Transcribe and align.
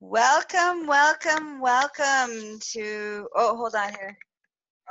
Welcome, 0.00 0.86
welcome, 0.86 1.60
welcome 1.60 2.60
to. 2.70 3.28
Oh, 3.34 3.56
hold 3.56 3.74
on 3.74 3.88
here. 3.88 4.16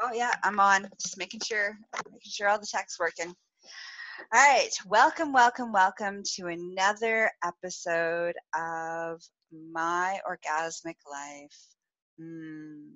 Oh 0.02 0.12
yeah, 0.13 0.33
I'm 0.44 0.60
on. 0.60 0.89
Just 1.02 1.18
making 1.18 1.39
sure, 1.46 1.78
making 2.12 2.29
sure 2.29 2.49
all 2.49 2.60
the 2.60 2.68
tech's 2.70 2.99
working. 2.99 3.28
All 3.28 3.33
right, 4.33 4.70
welcome, 4.85 5.31
welcome, 5.31 5.71
welcome 5.71 6.23
to 6.35 6.47
another 6.47 7.31
episode 7.41 8.35
of 8.54 9.21
My 9.71 10.20
Orgasmic 10.30 10.98
Life. 11.10 11.58
Mm. 12.21 12.89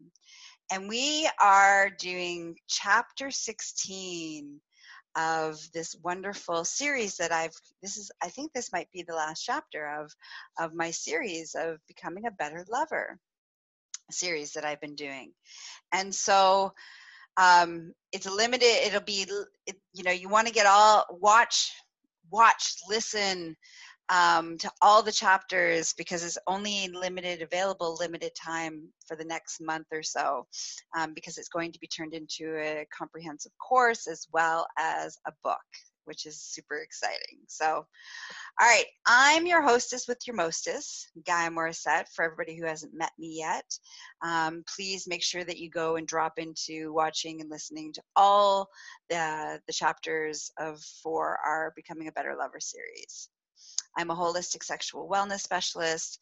And 0.70 0.90
we 0.90 1.30
are 1.42 1.90
doing 1.98 2.58
chapter 2.68 3.32
16 3.32 4.60
of 5.16 5.60
this 5.74 5.96
wonderful 6.02 6.64
series 6.64 7.18
that 7.18 7.32
I've 7.32 7.56
this 7.82 7.98
is 7.98 8.12
I 8.24 8.30
think 8.30 8.54
this 8.54 8.72
might 8.72 8.92
be 8.92 9.04
the 9.04 9.16
last 9.16 9.44
chapter 9.44 9.86
of 10.00 10.12
of 10.60 10.74
my 10.74 10.92
series 10.92 11.56
of 11.56 11.80
becoming 11.88 12.26
a 12.26 12.32
better 12.32 12.66
lover 12.70 13.20
series 14.10 14.54
that 14.54 14.66
I've 14.66 14.82
been 14.82 14.96
doing. 14.96 15.34
And 15.94 16.14
so 16.14 16.74
um 17.38 17.94
it's 18.12 18.30
limited 18.30 18.86
it'll 18.86 19.02
be 19.02 19.26
it, 19.66 19.76
you 19.94 20.04
know 20.04 20.12
you 20.12 20.30
want 20.30 20.48
to 20.48 20.54
get 20.54 20.66
all 20.66 21.06
watch 21.10 21.72
watch 22.30 22.76
listen 22.90 23.56
um, 24.12 24.58
to 24.58 24.70
all 24.82 25.02
the 25.02 25.12
chapters 25.12 25.94
because 25.94 26.24
it's 26.24 26.38
only 26.46 26.90
limited 26.90 27.42
available 27.42 27.98
limited 28.00 28.32
time 28.36 28.90
for 29.08 29.16
the 29.16 29.26
next 29.26 29.62
month 29.62 29.88
or 29.92 30.04
so 30.04 30.46
um, 30.98 31.14
because 31.14 31.38
it's 31.38 31.50
going 31.50 31.72
to 31.72 31.80
be 31.80 31.88
turned 31.88 32.14
into 32.14 32.56
a 32.58 32.86
comprehensive 32.96 33.54
course 33.58 34.08
as 34.08 34.28
well 34.32 34.68
as 34.78 35.18
a 35.26 35.32
book 35.44 35.58
which 36.06 36.26
is 36.26 36.42
super 36.42 36.78
exciting. 36.78 37.40
So, 37.48 37.86
all 38.60 38.68
right, 38.68 38.86
I'm 39.06 39.46
your 39.46 39.62
hostess 39.62 40.08
with 40.08 40.20
your 40.26 40.36
mostess, 40.36 41.08
Gaia 41.26 41.50
Morissette, 41.50 42.08
for 42.14 42.26
everybody 42.26 42.58
who 42.58 42.66
hasn't 42.66 42.94
met 42.94 43.12
me 43.18 43.38
yet. 43.38 43.66
Um, 44.22 44.64
please 44.76 45.08
make 45.08 45.24
sure 45.24 45.44
that 45.44 45.60
you 45.60 45.70
go 45.70 45.96
and 45.96 46.08
drop 46.08 46.34
into 46.38 46.92
watching 46.94 47.42
and 47.42 47.50
listening 47.50 47.94
to 47.94 48.02
all 48.16 48.68
the, 49.10 49.60
the 49.68 49.74
chapters 49.74 50.52
of 50.60 50.82
for 51.04 51.38
our 51.46 51.72
Becoming 51.76 52.08
a 52.08 52.12
Better 52.12 52.36
Lover 52.38 52.60
series. 52.60 53.30
I'm 53.98 54.10
a 54.10 54.16
holistic 54.16 54.64
sexual 54.64 55.10
wellness 55.10 55.42
specialist, 55.42 56.20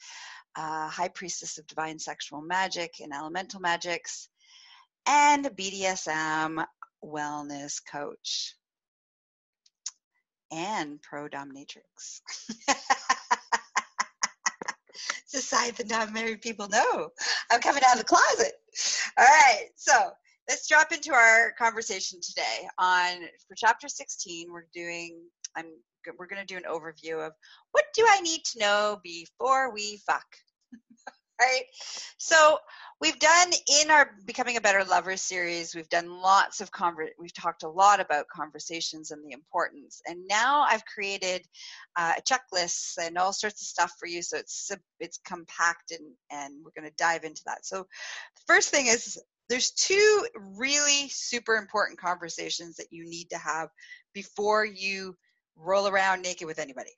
uh, 0.56 0.88
high 0.88 1.10
priestess 1.10 1.58
of 1.58 1.68
divine 1.68 2.00
sexual 2.00 2.42
magic 2.42 2.96
and 3.02 3.14
elemental 3.14 3.60
magics, 3.60 4.30
and 5.06 5.46
a 5.46 5.50
BDSM 5.50 6.66
wellness 7.04 7.82
coach 7.90 8.56
and 10.52 11.02
pro 11.02 11.28
dominatrix. 11.28 12.22
it's 14.90 15.34
a 15.34 15.42
side 15.42 15.76
that 15.76 15.90
not 15.90 16.14
many 16.14 16.36
people 16.36 16.68
know. 16.68 17.10
I'm 17.52 17.62
coming 17.62 17.84
out 17.86 17.94
of 17.94 18.00
the 18.00 18.06
closet. 18.06 18.54
All 19.18 19.26
right, 19.26 19.68
so 19.76 19.94
let's 20.50 20.68
drop 20.68 20.92
into 20.92 21.14
our 21.14 21.52
conversation 21.60 22.20
today 22.22 22.68
on 22.80 23.22
for 23.48 23.54
chapter 23.56 23.88
16 23.88 24.52
we're 24.52 24.66
doing 24.74 25.22
i'm 25.56 25.68
we're 26.18 26.28
going 26.28 26.46
to 26.46 26.54
do 26.54 26.58
an 26.58 26.70
overview 26.70 27.26
of 27.26 27.34
what 27.72 27.86
do 27.94 28.06
I 28.08 28.22
need 28.22 28.44
to 28.46 28.60
know 28.60 29.00
before 29.04 29.74
we 29.74 29.98
fuck. 30.06 30.26
right? 31.42 31.64
So 32.18 32.58
we've 33.02 33.20
done 33.20 33.52
in 33.82 33.92
our 33.92 34.12
becoming 34.26 34.58
a 34.58 34.62
better 34.62 34.84
lover 34.84 35.16
series 35.16 35.74
we've 35.74 35.90
done 35.90 36.10
lots 36.10 36.62
of 36.62 36.72
conver- 36.72 37.10
we've 37.18 37.34
talked 37.34 37.64
a 37.64 37.70
lot 37.70 38.00
about 38.00 38.28
conversations 38.28 39.12
and 39.12 39.24
the 39.26 39.32
importance 39.32 40.02
and 40.08 40.20
now 40.28 40.66
i've 40.70 40.86
created 40.86 41.42
uh, 41.96 42.14
checklists 42.30 42.98
and 43.02 43.18
all 43.18 43.34
sorts 43.34 43.62
of 43.62 43.68
stuff 43.68 43.94
for 44.00 44.08
you 44.08 44.22
so 44.22 44.38
it's 44.38 44.72
it's 45.00 45.20
compact 45.26 45.92
and 45.92 46.12
and 46.32 46.54
we're 46.64 46.80
going 46.80 46.90
to 46.90 46.96
dive 46.98 47.24
into 47.24 47.42
that 47.46 47.66
so 47.66 47.86
first 48.48 48.70
thing 48.70 48.88
is 48.88 49.22
there's 49.50 49.72
two 49.72 50.28
really 50.58 51.10
super 51.10 51.56
important 51.56 52.00
conversations 52.00 52.76
that 52.76 52.88
you 52.92 53.04
need 53.06 53.30
to 53.30 53.38
have 53.38 53.70
before 54.14 54.66
you 54.66 55.16
roll 55.60 55.88
around 55.88 56.22
naked 56.22 56.48
with 56.48 56.60
anybody. 56.60 56.92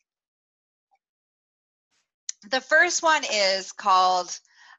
The 2.49 2.61
first 2.61 3.03
one 3.03 3.23
is 3.31 3.71
called 3.71 4.37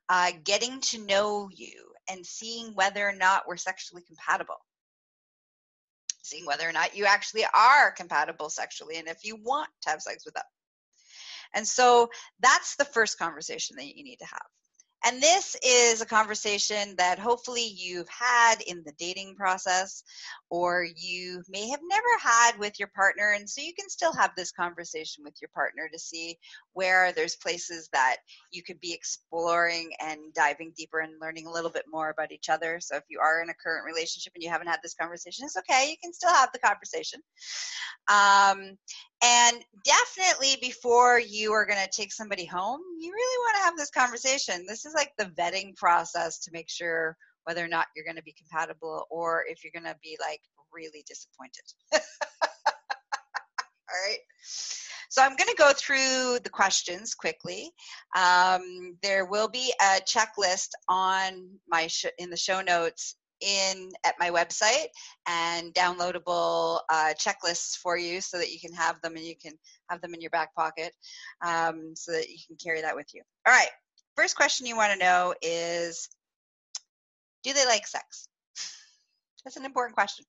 uh, 0.09 0.33
Getting 0.45 0.81
to 0.81 1.05
Know 1.05 1.49
You 1.53 1.93
and 2.09 2.27
seeing 2.27 2.75
whether 2.75 3.09
or 3.09 3.15
not 3.15 3.47
we're 3.47 3.57
sexually 3.57 4.03
compatible. 4.03 4.57
Seeing 6.23 6.47
whether 6.47 6.69
or 6.69 6.73
not 6.73 6.97
you 6.97 7.05
actually 7.05 7.45
are 7.55 7.93
compatible 7.93 8.51
sexually 8.51 8.97
and 8.97 9.09
if 9.09 9.25
you 9.25 9.37
want 9.37 9.69
to 9.83 9.91
have 9.91 10.03
sex 10.03 10.25
with 10.25 10.35
them. 10.35 10.45
And 11.55 11.67
so 11.67 12.11
that's 12.41 12.77
the 12.77 12.85
first 12.85 13.19
conversation 13.19 13.77
that 13.77 13.97
you 13.97 14.05
need 14.05 14.19
to 14.21 14.27
have. 14.27 14.41
And 15.05 15.21
this 15.21 15.57
is 15.65 16.01
a 16.01 16.07
conversation 16.07 16.95
that 16.97 17.19
hopefully 17.19 17.75
you've 17.77 18.09
had 18.09 18.61
in 18.67 18.83
the 18.85 18.93
dating 18.99 19.35
process, 19.35 20.05
or 20.51 20.87
you 20.97 21.43
may 21.49 21.69
have 21.69 21.81
never 21.89 22.07
had 22.23 22.59
with 22.59 22.79
your 22.79 22.91
partner. 22.95 23.33
And 23.33 23.49
so 23.49 23.61
you 23.61 23.75
can 23.75 23.89
still 23.89 24.13
have 24.13 24.31
this 24.37 24.53
conversation 24.53 25.25
with 25.25 25.35
your 25.41 25.51
partner 25.55 25.89
to 25.93 25.99
see 25.99 26.39
where 26.75 27.13
there's 27.13 27.37
places 27.37 27.89
that 27.93 28.17
you 28.53 28.63
could 28.63 28.81
be 28.81 28.93
exploring 28.93 29.91
and 30.01 30.19
diving 30.35 30.73
deeper 30.77 31.01
and 31.01 31.21
learning 31.21 31.47
a 31.47 31.53
little 31.53 31.71
bit 31.71 31.85
more 31.91 32.11
about 32.11 32.33
each 32.33 32.49
other. 32.49 32.79
So 32.81 32.97
if 32.97 33.05
you 33.09 33.19
are 33.19 33.43
in 33.43 33.51
a 33.51 33.55
current 33.55 33.85
relationship 33.85 34.33
and 34.35 34.43
you 34.43 34.51
haven't 34.51 34.69
had 34.69 34.81
this 34.83 34.95
conversation, 34.95 35.47
it's 35.47 35.57
okay. 35.57 35.91
You 35.91 35.97
can 36.03 36.13
still 36.13 36.33
have 36.33 36.51
the 36.53 36.61
conversation. 36.61 37.21
Um, 38.09 38.77
and 39.25 39.65
definitely 39.85 40.57
before 40.61 41.21
you 41.21 41.53
are 41.53 41.65
going 41.65 41.79
to 41.79 41.91
take 41.91 42.13
somebody 42.13 42.45
home, 42.45 42.81
you 42.99 43.13
really 43.13 43.39
want 43.39 43.57
to 43.57 43.65
have 43.65 43.77
this 43.77 43.91
conversation. 43.91 44.65
This 44.67 44.85
is 44.85 44.92
like 44.95 45.13
the 45.19 45.27
vetting 45.27 45.77
process 45.77 46.39
to 46.41 46.51
make 46.53 46.71
sure 46.71 47.17
whether 47.45 47.65
or 47.65 47.69
not 47.69 47.87
you're 47.95 48.05
going 48.05 48.17
to 48.17 48.23
be 48.23 48.35
compatible 48.39 49.07
or 49.11 49.45
if 49.49 49.65
you're 49.65 49.73
going 49.73 49.93
to 49.93 49.99
be 50.03 50.17
like 50.21 50.41
really 50.73 51.05
disappointed. 51.07 51.65
All 53.93 53.99
right. 54.09 54.19
So 55.11 55.23
I'm 55.23 55.37
going 55.37 55.51
to 55.51 55.57
go 55.59 55.73
through 55.75 56.39
the 56.43 56.51
questions 56.51 57.15
quickly. 57.15 57.71
Um, 58.17 58.97
there 59.03 59.27
will 59.27 59.49
be 59.49 59.73
a 59.81 60.01
checklist 60.01 60.69
on 60.89 61.51
my 61.69 61.87
sh- 61.87 62.07
in 62.19 62.31
the 62.31 62.37
show 62.37 62.63
notes 62.63 63.17
in 63.43 63.91
at 64.05 64.15
my 64.19 64.31
website 64.31 64.87
and 65.29 65.75
downloadable 65.75 66.81
uh, 66.91 67.13
checklists 67.19 67.77
for 67.77 67.99
you 67.99 68.21
so 68.21 68.39
that 68.39 68.53
you 68.53 68.61
can 68.61 68.73
have 68.73 69.01
them 69.03 69.17
and 69.17 69.25
you 69.25 69.35
can 69.37 69.53
have 69.91 70.01
them 70.01 70.15
in 70.15 70.21
your 70.21 70.31
back 70.31 70.55
pocket 70.55 70.93
um, 71.45 71.93
so 71.95 72.13
that 72.13 72.29
you 72.29 72.39
can 72.47 72.57
carry 72.57 72.81
that 72.81 72.97
with 72.97 73.09
you. 73.13 73.23
All 73.47 73.53
right, 73.53 73.69
first 74.17 74.37
question 74.37 74.67
you 74.67 74.77
want 74.77 74.93
to 74.93 74.99
know 74.99 75.35
is 75.43 76.09
do 77.43 77.53
they 77.53 77.67
like 77.67 77.87
sex? 77.87 78.29
That's 79.45 79.57
an 79.57 79.65
important 79.65 79.95
question. 79.95 80.25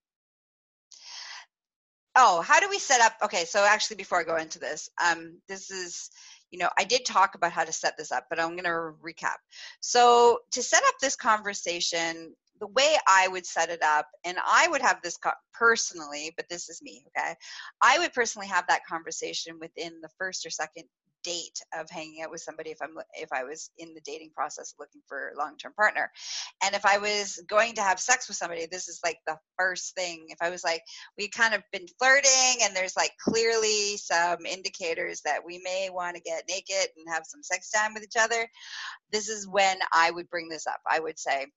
Oh, 2.15 2.41
how 2.41 2.59
do 2.59 2.69
we 2.69 2.77
set 2.79 3.01
up? 3.01 3.13
Okay, 3.23 3.45
so 3.45 3.65
actually, 3.65 3.97
before 3.97 4.19
I 4.19 4.23
go 4.23 4.37
into 4.37 4.59
this, 4.59 4.89
um, 5.03 5.39
this 5.47 5.71
is, 5.71 6.11
you 6.51 6.59
know, 6.59 6.69
I 6.77 6.83
did 6.83 7.05
talk 7.05 7.33
about 7.33 7.51
how 7.51 7.63
to 7.63 7.73
set 7.73 7.97
this 7.97 8.11
up, 8.11 8.25
but 8.29 8.39
I'm 8.39 8.51
going 8.51 8.65
to 8.65 8.93
recap. 9.03 9.37
So, 9.79 10.39
to 10.51 10.61
set 10.61 10.83
up 10.85 10.93
this 11.01 11.15
conversation, 11.15 12.35
the 12.59 12.67
way 12.67 12.95
I 13.07 13.27
would 13.27 13.47
set 13.47 13.69
it 13.69 13.81
up, 13.81 14.05
and 14.23 14.37
I 14.45 14.67
would 14.67 14.81
have 14.81 15.01
this 15.01 15.17
co- 15.17 15.31
personally, 15.53 16.31
but 16.37 16.47
this 16.49 16.69
is 16.69 16.83
me, 16.83 17.03
okay? 17.17 17.33
I 17.81 17.97
would 17.97 18.13
personally 18.13 18.47
have 18.47 18.65
that 18.67 18.85
conversation 18.85 19.57
within 19.59 19.99
the 20.01 20.09
first 20.19 20.45
or 20.45 20.51
second 20.51 20.83
date 21.23 21.59
of 21.77 21.89
hanging 21.89 22.21
out 22.23 22.31
with 22.31 22.41
somebody 22.41 22.71
if 22.71 22.81
i'm 22.81 22.95
if 23.13 23.31
i 23.31 23.43
was 23.43 23.69
in 23.77 23.93
the 23.93 24.01
dating 24.01 24.31
process 24.35 24.73
looking 24.79 25.01
for 25.07 25.29
a 25.29 25.37
long-term 25.37 25.73
partner. 25.73 26.11
And 26.63 26.75
if 26.75 26.85
i 26.85 26.97
was 26.97 27.41
going 27.47 27.73
to 27.75 27.81
have 27.81 27.99
sex 27.99 28.27
with 28.27 28.37
somebody 28.37 28.67
this 28.69 28.87
is 28.87 28.99
like 29.03 29.17
the 29.27 29.37
first 29.57 29.95
thing. 29.95 30.27
If 30.29 30.37
i 30.41 30.49
was 30.49 30.63
like 30.63 30.81
we 31.17 31.27
kind 31.27 31.53
of 31.53 31.61
been 31.71 31.87
flirting 31.99 32.63
and 32.63 32.75
there's 32.75 32.97
like 32.97 33.11
clearly 33.19 33.97
some 33.97 34.45
indicators 34.45 35.21
that 35.25 35.45
we 35.45 35.61
may 35.63 35.89
want 35.91 36.15
to 36.15 36.21
get 36.21 36.43
naked 36.49 36.89
and 36.97 37.13
have 37.13 37.23
some 37.25 37.43
sex 37.43 37.69
time 37.71 37.93
with 37.93 38.03
each 38.03 38.19
other 38.19 38.47
this 39.11 39.29
is 39.29 39.47
when 39.47 39.77
i 39.93 40.11
would 40.11 40.29
bring 40.29 40.49
this 40.49 40.67
up. 40.67 40.79
I 40.89 40.99
would 40.99 41.19
say 41.19 41.47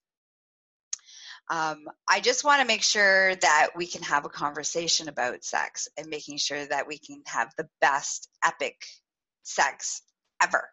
um, 1.49 1.85
I 2.09 2.19
just 2.19 2.43
want 2.43 2.61
to 2.61 2.67
make 2.67 2.83
sure 2.83 3.35
that 3.35 3.69
we 3.75 3.87
can 3.87 4.03
have 4.03 4.25
a 4.25 4.29
conversation 4.29 5.07
about 5.07 5.45
sex 5.45 5.87
and 5.97 6.07
making 6.07 6.37
sure 6.37 6.65
that 6.65 6.87
we 6.87 6.97
can 6.97 7.23
have 7.25 7.53
the 7.57 7.69
best 7.79 8.29
epic 8.43 8.75
sex 9.47 10.01
ever. 10.41 10.69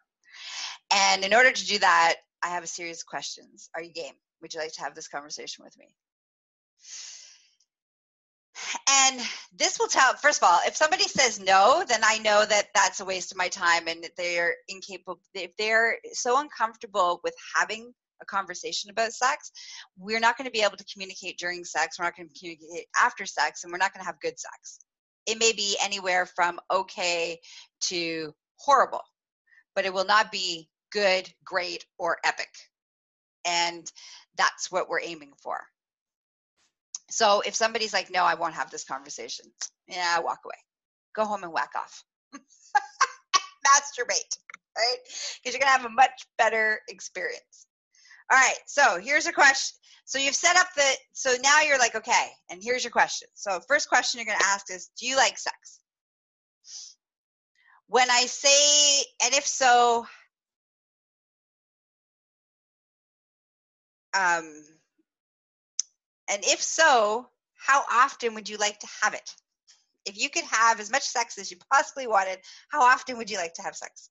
And 0.93 1.23
in 1.23 1.33
order 1.33 1.51
to 1.51 1.65
do 1.65 1.79
that, 1.79 2.15
I 2.43 2.49
have 2.49 2.63
a 2.63 2.67
series 2.67 3.01
of 3.01 3.07
questions. 3.07 3.69
Are 3.75 3.81
you 3.81 3.91
game? 3.91 4.13
Would 4.41 4.53
you 4.53 4.59
like 4.59 4.73
to 4.73 4.83
have 4.83 4.95
this 4.95 5.07
conversation 5.07 5.63
with 5.63 5.77
me? 5.77 5.87
And 8.89 9.21
this 9.53 9.79
will 9.79 9.87
tell, 9.87 10.13
first 10.15 10.41
of 10.41 10.47
all, 10.47 10.59
if 10.65 10.75
somebody 10.75 11.03
says 11.03 11.39
no, 11.39 11.83
then 11.87 12.01
I 12.03 12.19
know 12.19 12.45
that 12.45 12.67
that's 12.73 12.99
a 12.99 13.05
waste 13.05 13.31
of 13.31 13.37
my 13.37 13.47
time 13.47 13.87
and 13.87 14.07
they're 14.17 14.55
incapable, 14.67 15.19
if 15.33 15.51
they're 15.57 15.97
so 16.13 16.39
uncomfortable 16.39 17.19
with 17.23 17.33
having 17.57 17.93
a 18.21 18.25
conversation 18.25 18.89
about 18.89 19.11
sex, 19.11 19.51
we're 19.97 20.19
not 20.19 20.37
going 20.37 20.45
to 20.45 20.51
be 20.51 20.61
able 20.61 20.77
to 20.77 20.85
communicate 20.91 21.37
during 21.37 21.65
sex. 21.65 21.99
We're 21.99 22.05
not 22.05 22.15
going 22.15 22.29
to 22.29 22.39
communicate 22.39 22.87
after 23.01 23.25
sex, 23.25 23.63
and 23.63 23.71
we're 23.71 23.77
not 23.77 23.93
going 23.93 24.01
to 24.01 24.07
have 24.07 24.21
good 24.21 24.39
sex. 24.39 24.79
It 25.25 25.39
may 25.39 25.51
be 25.51 25.75
anywhere 25.83 26.25
from 26.25 26.59
okay 26.71 27.39
to 27.81 28.33
horrible, 28.57 29.01
but 29.75 29.85
it 29.85 29.93
will 29.93 30.05
not 30.05 30.31
be 30.31 30.69
good, 30.91 31.31
great, 31.43 31.85
or 31.97 32.17
epic. 32.23 32.49
And 33.45 33.89
that's 34.37 34.71
what 34.71 34.89
we're 34.89 35.01
aiming 35.01 35.33
for. 35.41 35.65
So 37.09 37.41
if 37.41 37.55
somebody's 37.55 37.93
like, 37.93 38.11
no, 38.11 38.23
I 38.23 38.35
won't 38.35 38.55
have 38.55 38.71
this 38.71 38.83
conversation, 38.83 39.45
yeah, 39.87 40.19
walk 40.19 40.39
away. 40.45 40.55
Go 41.15 41.25
home 41.25 41.43
and 41.43 41.53
whack 41.53 41.71
off. 41.77 42.03
Masturbate, 42.33 44.37
right? 44.77 44.97
Because 45.03 45.53
you're 45.53 45.59
going 45.59 45.61
to 45.61 45.67
have 45.67 45.85
a 45.85 45.89
much 45.89 46.27
better 46.37 46.79
experience. 46.89 47.67
All 48.31 48.37
right, 48.37 48.55
so 48.65 48.99
here's 48.99 49.27
a 49.27 49.31
question. 49.31 49.77
So 50.05 50.19
you've 50.19 50.35
set 50.35 50.55
up 50.55 50.67
the, 50.75 50.83
so 51.13 51.33
now 51.43 51.61
you're 51.61 51.79
like, 51.79 51.95
okay, 51.95 52.27
and 52.49 52.61
here's 52.63 52.83
your 52.83 52.91
question. 52.91 53.27
So 53.33 53.59
first 53.67 53.89
question 53.89 54.19
you're 54.19 54.25
going 54.25 54.39
to 54.39 54.45
ask 54.45 54.71
is, 54.71 54.89
do 54.99 55.07
you 55.07 55.15
like 55.15 55.37
sex? 55.37 55.79
When 57.87 58.09
I 58.09 58.25
say, 58.25 59.05
and 59.23 59.33
if 59.33 59.45
so, 59.45 60.05
um, 64.13 64.63
and 66.29 66.43
if 66.43 66.61
so, 66.61 67.27
how 67.55 67.83
often 67.91 68.33
would 68.33 68.49
you 68.49 68.57
like 68.57 68.79
to 68.79 68.87
have 69.03 69.13
it? 69.13 69.35
If 70.05 70.17
you 70.17 70.29
could 70.29 70.43
have 70.45 70.79
as 70.79 70.91
much 70.91 71.03
sex 71.03 71.37
as 71.37 71.51
you 71.51 71.57
possibly 71.71 72.07
wanted, 72.07 72.39
how 72.69 72.81
often 72.81 73.17
would 73.17 73.29
you 73.29 73.37
like 73.37 73.53
to 73.55 73.63
have 73.63 73.75
sex? 73.75 74.09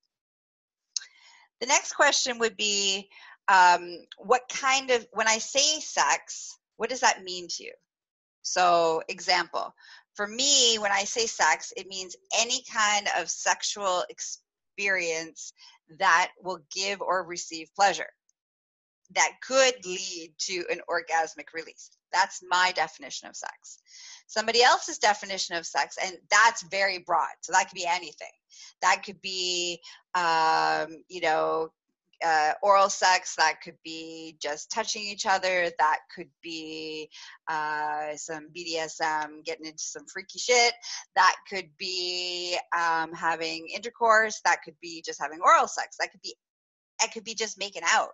The 1.61 1.67
next 1.67 1.93
question 1.93 2.39
would 2.39 2.57
be 2.57 3.09
um, 3.49 3.99
what 4.19 4.43
kind 4.49 4.91
of, 4.91 5.07
when 5.13 5.29
I 5.29 5.39
say 5.39 5.81
sex, 5.81 6.59
what 6.77 6.91
does 6.91 7.01
that 7.01 7.23
mean 7.23 7.49
to 7.49 7.65
you? 7.65 7.73
So, 8.43 9.03
example, 9.09 9.75
for 10.15 10.27
me, 10.27 10.79
when 10.79 10.93
I 10.93 11.05
say 11.05 11.27
sex, 11.27 11.73
it 11.77 11.87
means 11.87 12.17
any 12.39 12.63
kind 12.73 13.09
of 13.19 13.29
sexual 13.29 14.05
experience 14.09 15.53
that 15.99 16.31
will 16.43 16.61
give 16.75 17.01
or 17.01 17.25
receive 17.25 17.69
pleasure 17.75 18.09
that 19.15 19.33
could 19.47 19.75
lead 19.85 20.33
to 20.39 20.65
an 20.71 20.81
orgasmic 20.89 21.53
release. 21.55 21.91
That's 22.13 22.43
my 22.49 22.73
definition 22.75 23.29
of 23.29 23.37
sex. 23.37 23.79
Somebody 24.27 24.63
else's 24.63 24.99
definition 24.99 25.57
of 25.57 25.67
sex, 25.67 25.97
and 26.03 26.17
that's 26.31 26.63
very 26.63 26.99
broad. 26.99 27.35
So 27.43 27.53
that 27.53 27.69
could 27.69 27.75
be 27.75 27.87
anything. 27.87 28.33
That 28.83 29.03
could 29.05 29.21
be, 29.21 29.81
um, 30.15 31.03
you 31.09 31.21
know, 31.21 31.71
uh, 32.25 32.53
oral 32.63 32.91
sex, 32.91 33.37
that 33.37 33.61
could 33.63 33.77
be 33.85 34.37
just 34.41 34.71
touching 34.71 35.03
each 35.03 35.27
other, 35.27 35.71
that 35.79 35.99
could 36.15 36.29
be 36.43 37.09
uh, 37.49 38.17
some 38.17 38.49
BDSM, 38.57 39.45
getting 39.45 39.67
into 39.67 39.83
some 39.83 40.07
freaky 40.13 40.39
shit, 40.39 40.75
that 41.17 41.37
could 41.49 41.69
be 41.79 42.57
um, 42.77 43.13
having 43.13 43.67
intercourse, 43.75 44.41
that 44.45 44.63
could 44.65 44.77
be 44.81 45.03
just 45.05 45.21
having 45.21 45.41
oral 45.41 45.69
sex, 45.69 45.97
that 45.99 46.11
could 46.11 46.23
be, 46.23 46.35
it 47.03 47.13
could 47.13 47.25
be 47.25 47.35
just 47.35 47.59
making 47.59 47.83
out. 47.87 48.11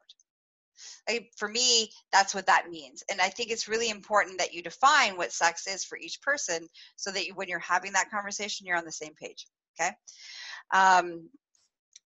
For 1.36 1.48
me, 1.48 1.90
that's 2.10 2.34
what 2.34 2.46
that 2.46 2.70
means. 2.70 3.02
And 3.10 3.20
I 3.20 3.28
think 3.28 3.50
it's 3.50 3.68
really 3.68 3.90
important 3.90 4.38
that 4.38 4.54
you 4.54 4.62
define 4.62 5.18
what 5.18 5.32
sex 5.32 5.66
is 5.66 5.84
for 5.84 5.98
each 5.98 6.22
person 6.22 6.66
so 6.96 7.10
that 7.10 7.26
you, 7.26 7.34
when 7.34 7.48
you're 7.48 7.58
having 7.58 7.92
that 7.92 8.10
conversation, 8.10 8.66
you're 8.66 8.78
on 8.78 8.86
the 8.86 8.92
same 8.92 9.12
page. 9.14 9.46
Okay. 9.78 9.92
Um, 10.72 11.28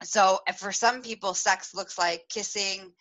so 0.03 0.41
for 0.57 0.73
some 0.73 1.03
people 1.03 1.35
sex 1.35 1.75
looks 1.75 1.99
like 1.99 2.25
kissing 2.29 2.93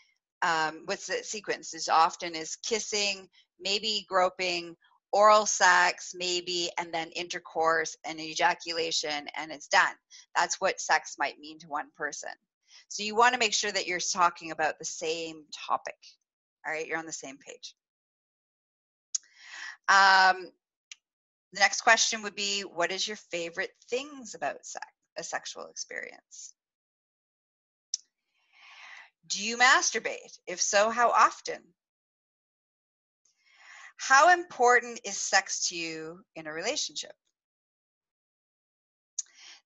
um, 0.43 0.81
what's 0.85 1.07
the 1.07 1.23
sequence 1.23 1.73
is 1.73 1.87
often 1.89 2.35
is 2.35 2.57
kissing 2.57 3.27
maybe 3.59 4.05
groping 4.09 4.75
oral 5.11 5.45
sex 5.45 6.13
maybe 6.15 6.69
and 6.77 6.93
then 6.93 7.09
intercourse 7.09 7.95
and 8.03 8.19
ejaculation 8.19 9.27
and 9.37 9.51
it's 9.51 9.67
done. 9.67 9.95
That's 10.35 10.59
what 10.59 10.81
sex 10.81 11.15
might 11.17 11.39
mean 11.39 11.59
to 11.59 11.67
one 11.67 11.89
person. 11.95 12.31
So 12.89 13.03
you 13.03 13.15
want 13.15 13.33
to 13.33 13.39
make 13.39 13.53
sure 13.53 13.71
that 13.71 13.87
you're 13.87 13.99
talking 13.99 14.51
about 14.51 14.79
the 14.79 14.85
same 14.85 15.43
topic. 15.67 15.97
All 16.65 16.73
right 16.73 16.85
you're 16.85 16.97
on 16.97 17.05
the 17.05 17.13
same 17.13 17.37
page. 17.37 17.75
Um, 19.87 20.49
the 21.53 21.59
next 21.59 21.81
question 21.81 22.23
would 22.23 22.35
be 22.35 22.61
what 22.61 22.91
is 22.91 23.07
your 23.07 23.17
favorite 23.17 23.71
things 23.89 24.35
about 24.35 24.65
sex 24.65 24.85
a 25.15 25.23
sexual 25.23 25.67
experience 25.67 26.55
do 29.27 29.43
you 29.43 29.57
masturbate? 29.57 30.37
If 30.47 30.61
so, 30.61 30.89
how 30.89 31.09
often? 31.09 31.61
How 33.97 34.33
important 34.33 34.99
is 35.05 35.17
sex 35.17 35.69
to 35.69 35.75
you 35.75 36.19
in 36.35 36.47
a 36.47 36.53
relationship? 36.53 37.13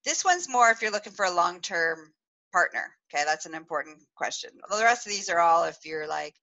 This 0.06 0.24
one's 0.24 0.48
more 0.48 0.69
if 0.69 0.81
you're 0.81 0.92
looking 0.92 1.13
for 1.13 1.25
a 1.25 1.31
long 1.33 1.59
term 1.59 2.13
partner. 2.54 2.94
Okay, 3.13 3.24
that's 3.25 3.45
an 3.45 3.56
important 3.56 3.98
question. 4.15 4.51
The 4.69 4.83
rest 4.83 5.06
of 5.07 5.12
these 5.12 5.30
are 5.30 5.39
all 5.39 5.63
if 5.65 5.77
you're 5.86 6.07
like, 6.07 6.36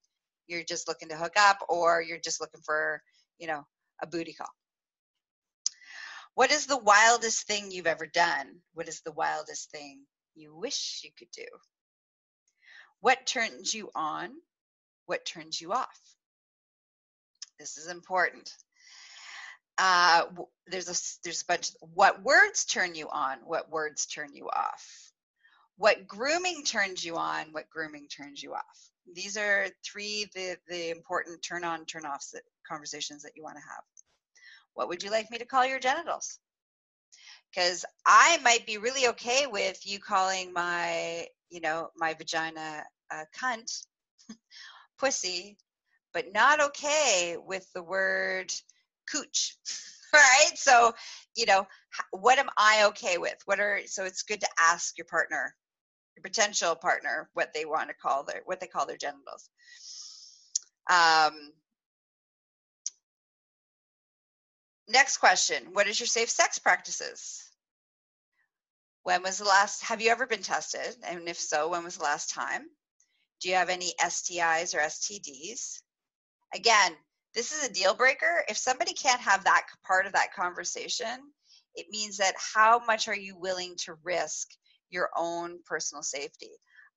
you're 0.46 0.64
just 0.64 0.88
looking 0.88 1.08
to 1.08 1.16
hook 1.16 1.34
up 1.38 1.58
or 1.68 2.02
you're 2.02 2.18
just 2.18 2.40
looking 2.40 2.60
for, 2.64 3.00
you 3.38 3.46
know, 3.46 3.64
a 4.02 4.06
booty 4.06 4.34
call. 4.34 4.50
What 6.34 6.50
is 6.50 6.66
the 6.66 6.78
wildest 6.78 7.46
thing 7.46 7.70
you've 7.70 7.86
ever 7.86 8.06
done? 8.06 8.60
What 8.74 8.88
is 8.88 9.00
the 9.02 9.12
wildest 9.12 9.70
thing 9.70 10.04
you 10.34 10.54
wish 10.56 11.00
you 11.04 11.10
could 11.16 11.30
do? 11.32 11.46
What 13.04 13.26
turns 13.26 13.74
you 13.74 13.90
on? 13.94 14.30
What 15.04 15.26
turns 15.26 15.60
you 15.60 15.74
off? 15.74 16.00
This 17.58 17.76
is 17.76 17.88
important. 17.88 18.50
Uh, 19.76 20.22
there's 20.68 20.88
a 20.88 20.96
there's 21.22 21.42
a 21.42 21.44
bunch. 21.44 21.72
What 21.80 22.22
words 22.22 22.64
turn 22.64 22.94
you 22.94 23.10
on? 23.10 23.40
What 23.44 23.70
words 23.70 24.06
turn 24.06 24.30
you 24.32 24.48
off? 24.48 25.12
What 25.76 26.06
grooming 26.08 26.64
turns 26.64 27.04
you 27.04 27.16
on? 27.16 27.48
What 27.52 27.68
grooming 27.68 28.08
turns 28.08 28.42
you 28.42 28.54
off? 28.54 28.90
These 29.14 29.36
are 29.36 29.66
three 29.84 30.30
the 30.34 30.56
the 30.66 30.88
important 30.88 31.42
turn 31.42 31.62
on 31.62 31.84
turn 31.84 32.06
off 32.06 32.24
conversations 32.66 33.24
that 33.24 33.32
you 33.36 33.42
want 33.42 33.56
to 33.56 33.68
have. 33.68 33.84
What 34.72 34.88
would 34.88 35.02
you 35.02 35.10
like 35.10 35.30
me 35.30 35.36
to 35.36 35.44
call 35.44 35.66
your 35.66 35.78
genitals? 35.78 36.38
Because 37.50 37.84
I 38.06 38.38
might 38.42 38.64
be 38.64 38.78
really 38.78 39.08
okay 39.08 39.46
with 39.46 39.78
you 39.84 39.98
calling 39.98 40.54
my 40.54 41.26
you 41.50 41.60
know 41.60 41.90
my 41.98 42.14
vagina 42.14 42.82
uh, 43.10 43.24
cunt, 43.38 43.86
pussy, 44.98 45.56
but 46.12 46.32
not 46.32 46.60
okay 46.60 47.36
with 47.38 47.66
the 47.74 47.82
word 47.82 48.52
cooch. 49.10 49.56
right? 50.14 50.56
So, 50.56 50.92
you 51.36 51.46
know, 51.46 51.66
what 52.12 52.38
am 52.38 52.48
I 52.56 52.84
okay 52.88 53.18
with? 53.18 53.36
What 53.44 53.60
are 53.60 53.80
so 53.86 54.04
it's 54.04 54.22
good 54.22 54.40
to 54.40 54.48
ask 54.58 54.96
your 54.96 55.06
partner, 55.06 55.54
your 56.16 56.22
potential 56.22 56.74
partner, 56.76 57.28
what 57.34 57.52
they 57.54 57.64
want 57.64 57.88
to 57.88 57.94
call 57.94 58.24
their 58.24 58.42
what 58.44 58.60
they 58.60 58.66
call 58.66 58.86
their 58.86 58.96
genitals. 58.96 59.50
Um, 60.90 61.52
next 64.88 65.18
question: 65.18 65.70
What 65.72 65.88
is 65.88 65.98
your 65.98 66.06
safe 66.06 66.30
sex 66.30 66.58
practices? 66.58 67.42
When 69.02 69.22
was 69.22 69.38
the 69.38 69.44
last? 69.44 69.82
Have 69.84 70.00
you 70.00 70.10
ever 70.10 70.26
been 70.26 70.42
tested? 70.42 70.96
And 71.06 71.28
if 71.28 71.38
so, 71.38 71.68
when 71.70 71.84
was 71.84 71.96
the 71.96 72.04
last 72.04 72.30
time? 72.30 72.66
Do 73.40 73.48
you 73.48 73.54
have 73.54 73.68
any 73.68 73.92
STIs 74.00 74.74
or 74.74 74.78
STDs? 74.78 75.80
Again, 76.54 76.92
this 77.34 77.52
is 77.52 77.66
a 77.68 77.72
deal 77.72 77.94
breaker. 77.94 78.44
If 78.48 78.56
somebody 78.56 78.92
can't 78.92 79.20
have 79.20 79.44
that 79.44 79.66
part 79.86 80.06
of 80.06 80.12
that 80.12 80.34
conversation, 80.34 81.18
it 81.74 81.86
means 81.90 82.18
that 82.18 82.34
how 82.36 82.80
much 82.86 83.08
are 83.08 83.16
you 83.16 83.36
willing 83.36 83.74
to 83.84 83.98
risk 84.04 84.48
your 84.90 85.10
own 85.16 85.58
personal 85.66 86.02
safety? 86.02 86.50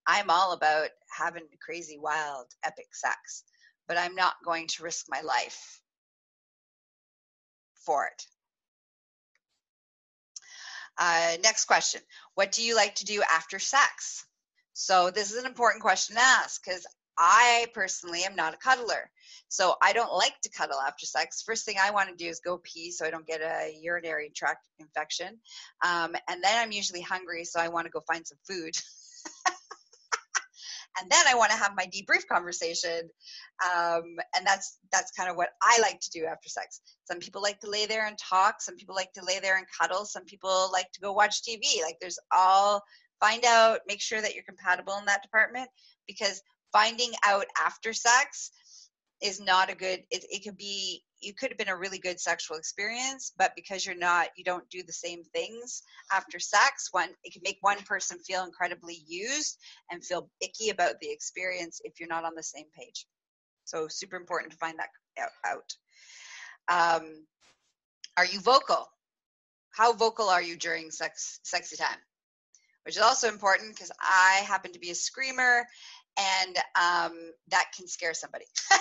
I'm 0.05 0.29
all 0.29 0.53
about 0.53 0.89
having 1.17 1.43
crazy, 1.59 1.97
wild, 1.99 2.45
epic 2.63 2.93
sex, 2.93 3.43
but 3.87 3.97
I'm 3.97 4.15
not 4.15 4.35
going 4.45 4.67
to 4.67 4.83
risk 4.83 5.07
my 5.09 5.21
life 5.21 5.81
for 7.85 8.05
it. 8.05 8.25
Uh, 10.99 11.37
next 11.43 11.65
question 11.65 12.01
What 12.35 12.51
do 12.51 12.63
you 12.63 12.75
like 12.75 12.95
to 12.95 13.05
do 13.05 13.23
after 13.23 13.59
sex? 13.59 14.26
So 14.79 15.09
this 15.09 15.31
is 15.31 15.39
an 15.39 15.47
important 15.47 15.81
question 15.81 16.17
to 16.17 16.21
ask 16.21 16.63
because 16.63 16.85
I 17.17 17.65
personally 17.73 18.23
am 18.25 18.35
not 18.35 18.53
a 18.53 18.57
cuddler. 18.57 19.09
So 19.47 19.73
I 19.81 19.91
don't 19.91 20.13
like 20.13 20.39
to 20.43 20.51
cuddle 20.51 20.79
after 20.79 21.07
sex. 21.07 21.41
First 21.41 21.65
thing 21.65 21.77
I 21.81 21.89
want 21.89 22.09
to 22.09 22.15
do 22.15 22.29
is 22.29 22.41
go 22.41 22.59
pee 22.59 22.91
so 22.91 23.03
I 23.03 23.09
don't 23.09 23.25
get 23.25 23.41
a 23.41 23.75
urinary 23.81 24.31
tract 24.35 24.67
infection. 24.77 25.39
Um, 25.83 26.15
and 26.29 26.43
then 26.43 26.59
I'm 26.59 26.71
usually 26.71 27.01
hungry, 27.01 27.43
so 27.43 27.59
I 27.59 27.69
want 27.69 27.85
to 27.85 27.91
go 27.91 28.01
find 28.01 28.27
some 28.27 28.37
food. 28.47 28.75
and 31.01 31.09
then 31.09 31.25
I 31.27 31.33
want 31.33 31.49
to 31.53 31.57
have 31.57 31.71
my 31.75 31.87
debrief 31.87 32.27
conversation. 32.31 33.09
Um, 33.65 34.03
and 34.35 34.45
that's 34.45 34.77
that's 34.91 35.11
kind 35.11 35.27
of 35.27 35.37
what 35.37 35.49
I 35.59 35.79
like 35.81 35.99
to 36.01 36.11
do 36.11 36.25
after 36.25 36.49
sex. 36.49 36.81
Some 37.05 37.17
people 37.17 37.41
like 37.41 37.59
to 37.61 37.69
lay 37.71 37.87
there 37.87 38.05
and 38.05 38.15
talk. 38.15 38.61
Some 38.61 38.75
people 38.75 38.93
like 38.93 39.11
to 39.13 39.25
lay 39.25 39.39
there 39.39 39.57
and 39.57 39.65
cuddle. 39.81 40.05
Some 40.05 40.25
people 40.25 40.69
like 40.71 40.91
to 40.91 41.01
go 41.01 41.13
watch 41.13 41.41
TV. 41.41 41.81
Like 41.81 41.97
there's 41.99 42.19
all 42.31 42.83
find 43.19 43.43
out 43.45 43.79
make 43.87 44.01
sure 44.01 44.21
that 44.21 44.35
you're 44.35 44.43
compatible 44.43 44.97
in 44.97 45.05
that 45.05 45.23
department 45.23 45.69
because 46.07 46.41
finding 46.71 47.11
out 47.25 47.45
after 47.63 47.93
sex 47.93 48.51
is 49.21 49.39
not 49.39 49.71
a 49.71 49.75
good 49.75 50.03
it, 50.11 50.23
it 50.29 50.43
could 50.43 50.57
be 50.57 51.03
you 51.19 51.33
could 51.33 51.49
have 51.49 51.57
been 51.57 51.69
a 51.69 51.75
really 51.75 51.97
good 51.97 52.19
sexual 52.19 52.57
experience 52.57 53.31
but 53.37 53.51
because 53.55 53.85
you're 53.85 53.97
not 53.97 54.27
you 54.37 54.43
don't 54.43 54.69
do 54.69 54.83
the 54.83 54.93
same 54.93 55.23
things 55.33 55.81
after 56.11 56.39
sex 56.39 56.89
one 56.91 57.09
it 57.23 57.33
can 57.33 57.41
make 57.43 57.57
one 57.61 57.81
person 57.83 58.19
feel 58.19 58.43
incredibly 58.43 59.01
used 59.07 59.57
and 59.91 60.05
feel 60.05 60.29
icky 60.41 60.69
about 60.69 60.99
the 61.01 61.09
experience 61.09 61.81
if 61.83 61.99
you're 61.99 62.09
not 62.09 62.25
on 62.25 62.35
the 62.35 62.43
same 62.43 62.65
page. 62.77 63.07
So 63.65 63.87
super 63.89 64.15
important 64.15 64.51
to 64.51 64.57
find 64.57 64.77
that 64.79 64.89
out. 65.45 65.73
Um, 66.69 67.25
are 68.15 68.25
you 68.25 68.39
vocal? 68.39 68.87
How 69.71 69.93
vocal 69.93 70.29
are 70.29 70.41
you 70.41 70.55
during 70.55 70.91
sex 70.91 71.39
sexy 71.43 71.75
time 71.75 71.99
which 72.87 72.95
is 72.95 73.01
also 73.03 73.27
important 73.27 73.75
because 73.75 73.91
i 74.01 74.41
happen 74.47 74.71
to 74.71 74.79
be 74.79 74.89
a 74.89 74.95
screamer 74.95 75.65
and 76.17 76.57
um, 76.81 77.13
that 77.49 77.65
can 77.77 77.87
scare 77.87 78.15
somebody 78.15 78.45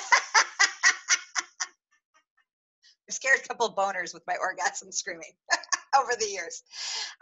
I've 3.09 3.15
scared 3.15 3.41
a 3.45 3.49
couple 3.49 3.73
boners 3.75 4.13
with 4.13 4.25
my 4.27 4.35
orgasm 4.41 4.91
screaming 4.91 5.33
over 5.99 6.13
the 6.19 6.27
years. 6.27 6.63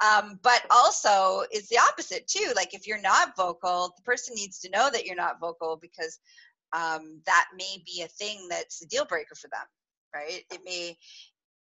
Um, 0.03 0.39
but 0.43 0.63
also, 0.71 1.45
it's 1.51 1.69
the 1.69 1.79
opposite 1.79 2.27
too. 2.27 2.53
Like 2.57 2.73
if 2.73 2.87
you're 2.87 3.01
not 3.01 3.37
vocal, 3.37 3.93
the 3.97 4.03
person 4.03 4.35
needs 4.35 4.61
to 4.61 4.71
know 4.71 4.89
that 4.91 5.05
you're 5.05 5.17
not 5.17 5.41
vocal 5.41 5.79
because 5.81 6.19
um, 6.73 7.21
that 7.27 7.47
may 7.57 7.83
be 7.85 8.03
a 8.03 8.09
thing 8.09 8.47
that's 8.49 8.83
a 8.83 8.87
deal 8.87 9.05
breaker 9.05 9.35
for 9.35 9.49
them, 9.49 9.67
right? 10.15 10.43
It 10.51 10.61
may, 10.65 10.97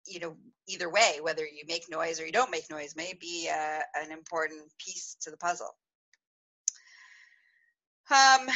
you 0.09 0.21
know, 0.21 0.37
either 0.69 0.91
way, 0.91 1.19
whether 1.23 1.45
you 1.45 1.65
make 1.67 1.91
noise 1.91 2.21
or 2.21 2.27
you 2.27 2.33
don't 2.33 2.51
make 2.51 2.71
noise, 2.71 2.95
may 2.97 3.15
be 3.21 3.51
uh, 3.53 3.81
an 4.03 4.13
important 4.13 4.63
piece 4.79 5.17
to 5.23 5.31
the 5.31 5.37
puzzle. 5.37 5.75
Um, 8.11 8.47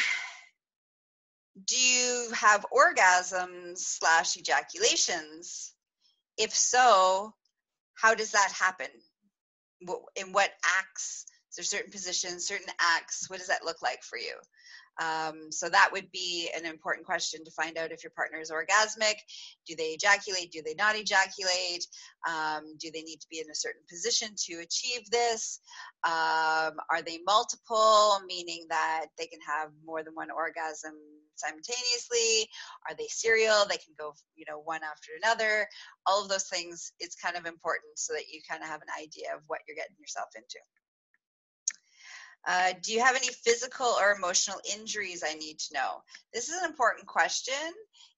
do 1.67 1.77
you 1.77 2.29
have 2.35 2.65
orgasms 2.73 3.79
slash 3.79 4.37
ejaculations? 4.37 5.73
If 6.39 6.55
so, 6.55 7.35
how 7.95 8.15
does 8.15 8.33
that 8.33 8.53
happen? 8.59 8.89
In 10.17 10.33
what 10.33 10.51
acts? 10.79 11.27
Is 11.51 11.57
there 11.57 11.65
certain 11.65 11.93
positions, 11.93 12.47
certain 12.47 12.73
acts? 12.97 13.29
What 13.29 13.39
does 13.39 13.49
that 13.49 13.65
look 13.65 13.83
like 13.83 14.03
for 14.03 14.17
you? 14.17 14.35
Um, 15.03 15.51
so 15.51 15.69
that 15.69 15.91
would 15.93 16.11
be 16.13 16.49
an 16.57 16.67
important 16.67 17.07
question 17.07 17.45
to 17.45 17.51
find 17.51 17.77
out 17.79 17.93
if 17.93 18.05
your 18.05 18.13
partner 18.15 18.39
is 18.39 18.51
orgasmic. 18.51 19.15
Do 19.67 19.75
they 19.77 19.91
ejaculate? 19.91 20.53
Do 20.53 20.63
they 20.65 20.75
not 20.75 20.97
ejaculate? 20.97 21.87
Um, 22.29 22.77
do 22.79 22.91
they 22.93 23.03
need 23.03 23.21
to 23.21 23.27
be 23.31 23.41
in 23.41 23.51
a 23.51 23.55
certain 23.55 23.83
position 23.89 24.31
to 24.47 24.61
achieve 24.61 25.11
this? 25.11 25.61
Um, 26.05 26.79
are 26.91 27.03
they 27.05 27.21
multiple, 27.27 28.21
meaning 28.27 28.67
that 28.69 29.07
they 29.19 29.27
can 29.27 29.41
have 29.47 29.71
more 29.85 30.03
than 30.03 30.15
one 30.15 30.31
orgasm 30.31 30.95
simultaneously? 31.37 32.49
Are 32.89 32.95
they 32.97 33.09
serial? 33.09 33.65
They 33.69 33.79
can 33.79 33.95
go, 33.99 34.15
you 34.37 34.45
know, 34.49 34.61
one 34.61 34.83
after 34.85 35.13
another. 35.23 35.67
All 36.07 36.23
of 36.23 36.29
those 36.29 36.49
things, 36.49 36.93
it's 37.01 37.17
kind 37.17 37.37
of 37.37 37.47
important 37.47 37.99
so 37.99 38.13
that 38.13 38.29
you 38.31 38.41
kind 38.49 38.63
of 38.63 38.69
have 38.69 38.83
an 38.83 39.03
idea 39.03 39.35
of 39.35 39.43
what 39.47 39.61
you're 39.67 39.77
getting 39.77 39.97
yourself 39.99 40.29
into. 40.37 40.59
Uh, 42.47 42.73
do 42.83 42.93
you 42.93 43.01
have 43.01 43.17
any 43.17 43.29
physical 43.29 43.87
or 43.87 44.13
emotional 44.13 44.61
injuries 44.77 45.23
I 45.27 45.35
need 45.35 45.59
to 45.61 45.75
know? 45.75 46.03
This 46.33 46.49
is 46.49 46.61
an 46.61 46.69
important 46.69 47.07
question 47.07 47.73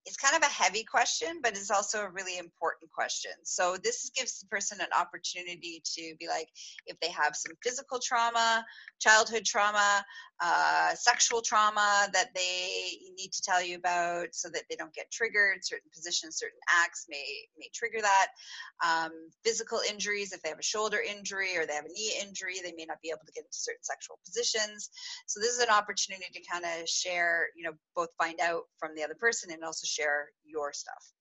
it's 0.06 0.16
kind 0.16 0.36
of 0.36 0.42
a 0.42 0.52
heavy 0.52 0.84
question, 0.84 1.40
but 1.42 1.52
it's 1.52 1.70
also 1.70 2.02
a 2.02 2.10
really 2.10 2.36
important 2.36 2.90
question. 2.92 3.32
So 3.44 3.76
this 3.82 4.10
gives 4.14 4.40
the 4.40 4.46
person 4.48 4.80
an 4.80 4.88
opportunity 4.98 5.82
to 5.96 6.14
be 6.20 6.28
like, 6.28 6.48
if 6.86 6.98
they 7.00 7.10
have 7.10 7.34
some 7.34 7.52
physical 7.62 7.98
trauma, 7.98 8.64
childhood 9.00 9.44
trauma, 9.46 10.04
uh, 10.42 10.94
sexual 10.94 11.40
trauma 11.40 12.08
that 12.12 12.34
they 12.34 12.98
need 13.16 13.32
to 13.32 13.42
tell 13.42 13.64
you 13.64 13.76
about, 13.76 14.28
so 14.32 14.48
that 14.50 14.64
they 14.68 14.76
don't 14.76 14.92
get 14.92 15.10
triggered. 15.10 15.64
Certain 15.64 15.90
positions, 15.94 16.36
certain 16.36 16.58
acts 16.84 17.06
may 17.08 17.24
may 17.58 17.68
trigger 17.74 18.02
that. 18.02 18.28
Um, 18.84 19.12
physical 19.42 19.80
injuries, 19.88 20.32
if 20.32 20.42
they 20.42 20.50
have 20.50 20.58
a 20.58 20.62
shoulder 20.62 20.98
injury 21.00 21.56
or 21.56 21.64
they 21.64 21.74
have 21.74 21.86
a 21.86 21.92
knee 21.92 22.12
injury, 22.20 22.56
they 22.62 22.74
may 22.76 22.84
not 22.84 23.00
be 23.02 23.08
able 23.08 23.24
to 23.24 23.32
get 23.32 23.44
into 23.44 23.56
certain 23.56 23.82
sexual 23.82 24.13
positions. 24.24 24.90
So 25.26 25.40
this 25.40 25.50
is 25.50 25.60
an 25.60 25.70
opportunity 25.70 26.26
to 26.32 26.40
kind 26.50 26.64
of 26.64 26.88
share, 26.88 27.48
you 27.56 27.64
know, 27.64 27.72
both 27.94 28.10
find 28.18 28.40
out 28.40 28.62
from 28.78 28.94
the 28.94 29.02
other 29.02 29.14
person 29.14 29.50
and 29.52 29.64
also 29.64 29.86
share 29.86 30.28
your 30.44 30.72
stuff. 30.72 31.12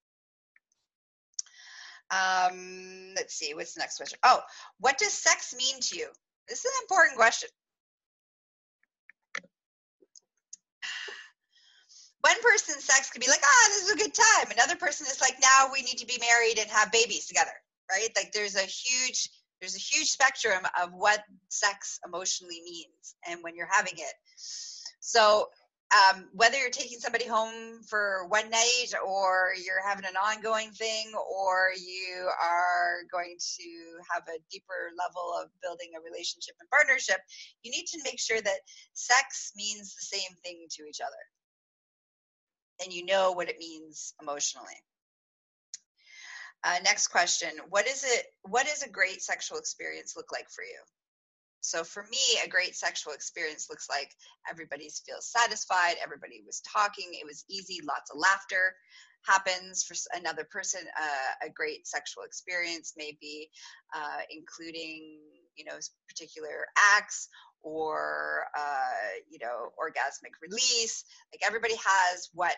Um, 2.11 3.13
let's 3.15 3.33
see, 3.33 3.53
what's 3.53 3.73
the 3.73 3.79
next 3.79 3.97
question? 3.97 4.19
Oh, 4.23 4.41
what 4.79 4.97
does 4.97 5.13
sex 5.13 5.55
mean 5.57 5.79
to 5.81 5.97
you? 5.97 6.07
This 6.47 6.59
is 6.59 6.65
an 6.65 6.83
important 6.83 7.17
question. 7.17 7.49
One 12.21 12.41
person's 12.41 12.85
sex 12.85 13.09
could 13.09 13.21
be 13.21 13.27
like, 13.27 13.41
ah, 13.43 13.47
oh, 13.47 13.69
this 13.69 13.83
is 13.83 13.91
a 13.91 13.97
good 13.97 14.13
time. 14.13 14.51
Another 14.51 14.77
person 14.77 15.07
is 15.07 15.19
like, 15.19 15.35
now 15.41 15.71
we 15.73 15.81
need 15.81 15.97
to 15.97 16.05
be 16.05 16.17
married 16.19 16.57
and 16.57 16.69
have 16.69 16.91
babies 16.91 17.27
together, 17.27 17.51
right? 17.91 18.09
Like 18.15 18.31
there's 18.31 18.55
a 18.55 18.61
huge, 18.61 19.29
there's 19.63 19.77
a 19.77 19.95
huge 19.95 20.09
spectrum 20.09 20.61
of 20.83 20.91
what 20.91 21.23
sex 21.47 21.97
emotionally 22.05 22.59
means 22.65 23.15
and 23.29 23.41
when 23.43 23.55
you're 23.55 23.71
having 23.71 23.93
it. 23.95 24.13
So 24.99 25.47
um, 25.95 26.27
whether 26.33 26.57
you're 26.57 26.69
taking 26.69 26.99
somebody 26.99 27.25
home 27.25 27.79
for 27.87 28.25
one 28.27 28.49
night 28.49 28.91
or 29.07 29.53
you're 29.55 29.87
having 29.87 30.03
an 30.03 30.17
ongoing 30.17 30.71
thing 30.71 31.13
or 31.15 31.69
you 31.77 32.27
are 32.43 33.07
going 33.09 33.37
to 33.39 33.69
have 34.11 34.23
a 34.27 34.41
deeper 34.51 34.91
level 34.99 35.31
of 35.41 35.47
building 35.61 35.91
a 35.95 36.03
relationship 36.03 36.55
and 36.59 36.69
partnership, 36.69 37.19
you 37.63 37.71
need 37.71 37.85
to 37.85 38.01
make 38.03 38.19
sure 38.19 38.41
that 38.41 38.59
sex 38.91 39.53
means 39.55 39.95
the 39.95 40.17
same 40.17 40.35
thing 40.43 40.67
to 40.71 40.83
each 40.89 40.99
other. 40.99 41.23
And 42.83 42.91
you 42.91 43.05
know 43.05 43.31
what 43.31 43.47
it 43.47 43.59
means 43.59 44.13
emotionally. 44.21 44.75
Uh, 46.65 46.77
next 46.83 47.07
question 47.07 47.49
what 47.69 47.87
is 47.87 48.03
it 48.05 48.25
what 48.43 48.65
does 48.65 48.83
a 48.83 48.89
great 48.89 49.21
sexual 49.21 49.57
experience 49.57 50.13
look 50.15 50.31
like 50.31 50.49
for 50.49 50.63
you 50.63 50.79
so 51.63 51.85
for 51.85 52.03
me, 52.11 52.19
a 52.43 52.49
great 52.49 52.75
sexual 52.75 53.13
experience 53.13 53.67
looks 53.69 53.87
like 53.89 54.11
everybody 54.51 54.89
feels 55.05 55.31
satisfied, 55.31 55.95
everybody 56.03 56.43
was 56.45 56.61
talking, 56.61 57.07
it 57.13 57.25
was 57.25 57.45
easy, 57.49 57.79
lots 57.87 58.11
of 58.11 58.19
laughter 58.19 58.75
happens. 59.25 59.83
For 59.83 59.95
another 60.13 60.45
person, 60.51 60.81
uh, 60.99 61.47
a 61.47 61.49
great 61.49 61.87
sexual 61.87 62.23
experience 62.23 62.93
may 62.97 63.17
be 63.21 63.49
uh, 63.95 64.19
including, 64.29 65.19
you 65.55 65.63
know, 65.63 65.77
particular 66.09 66.67
acts 66.97 67.29
or, 67.61 68.47
uh, 68.57 69.15
you 69.29 69.39
know, 69.39 69.71
orgasmic 69.79 70.35
release. 70.41 71.05
Like 71.33 71.47
everybody 71.47 71.75
has 71.75 72.29
what 72.33 72.55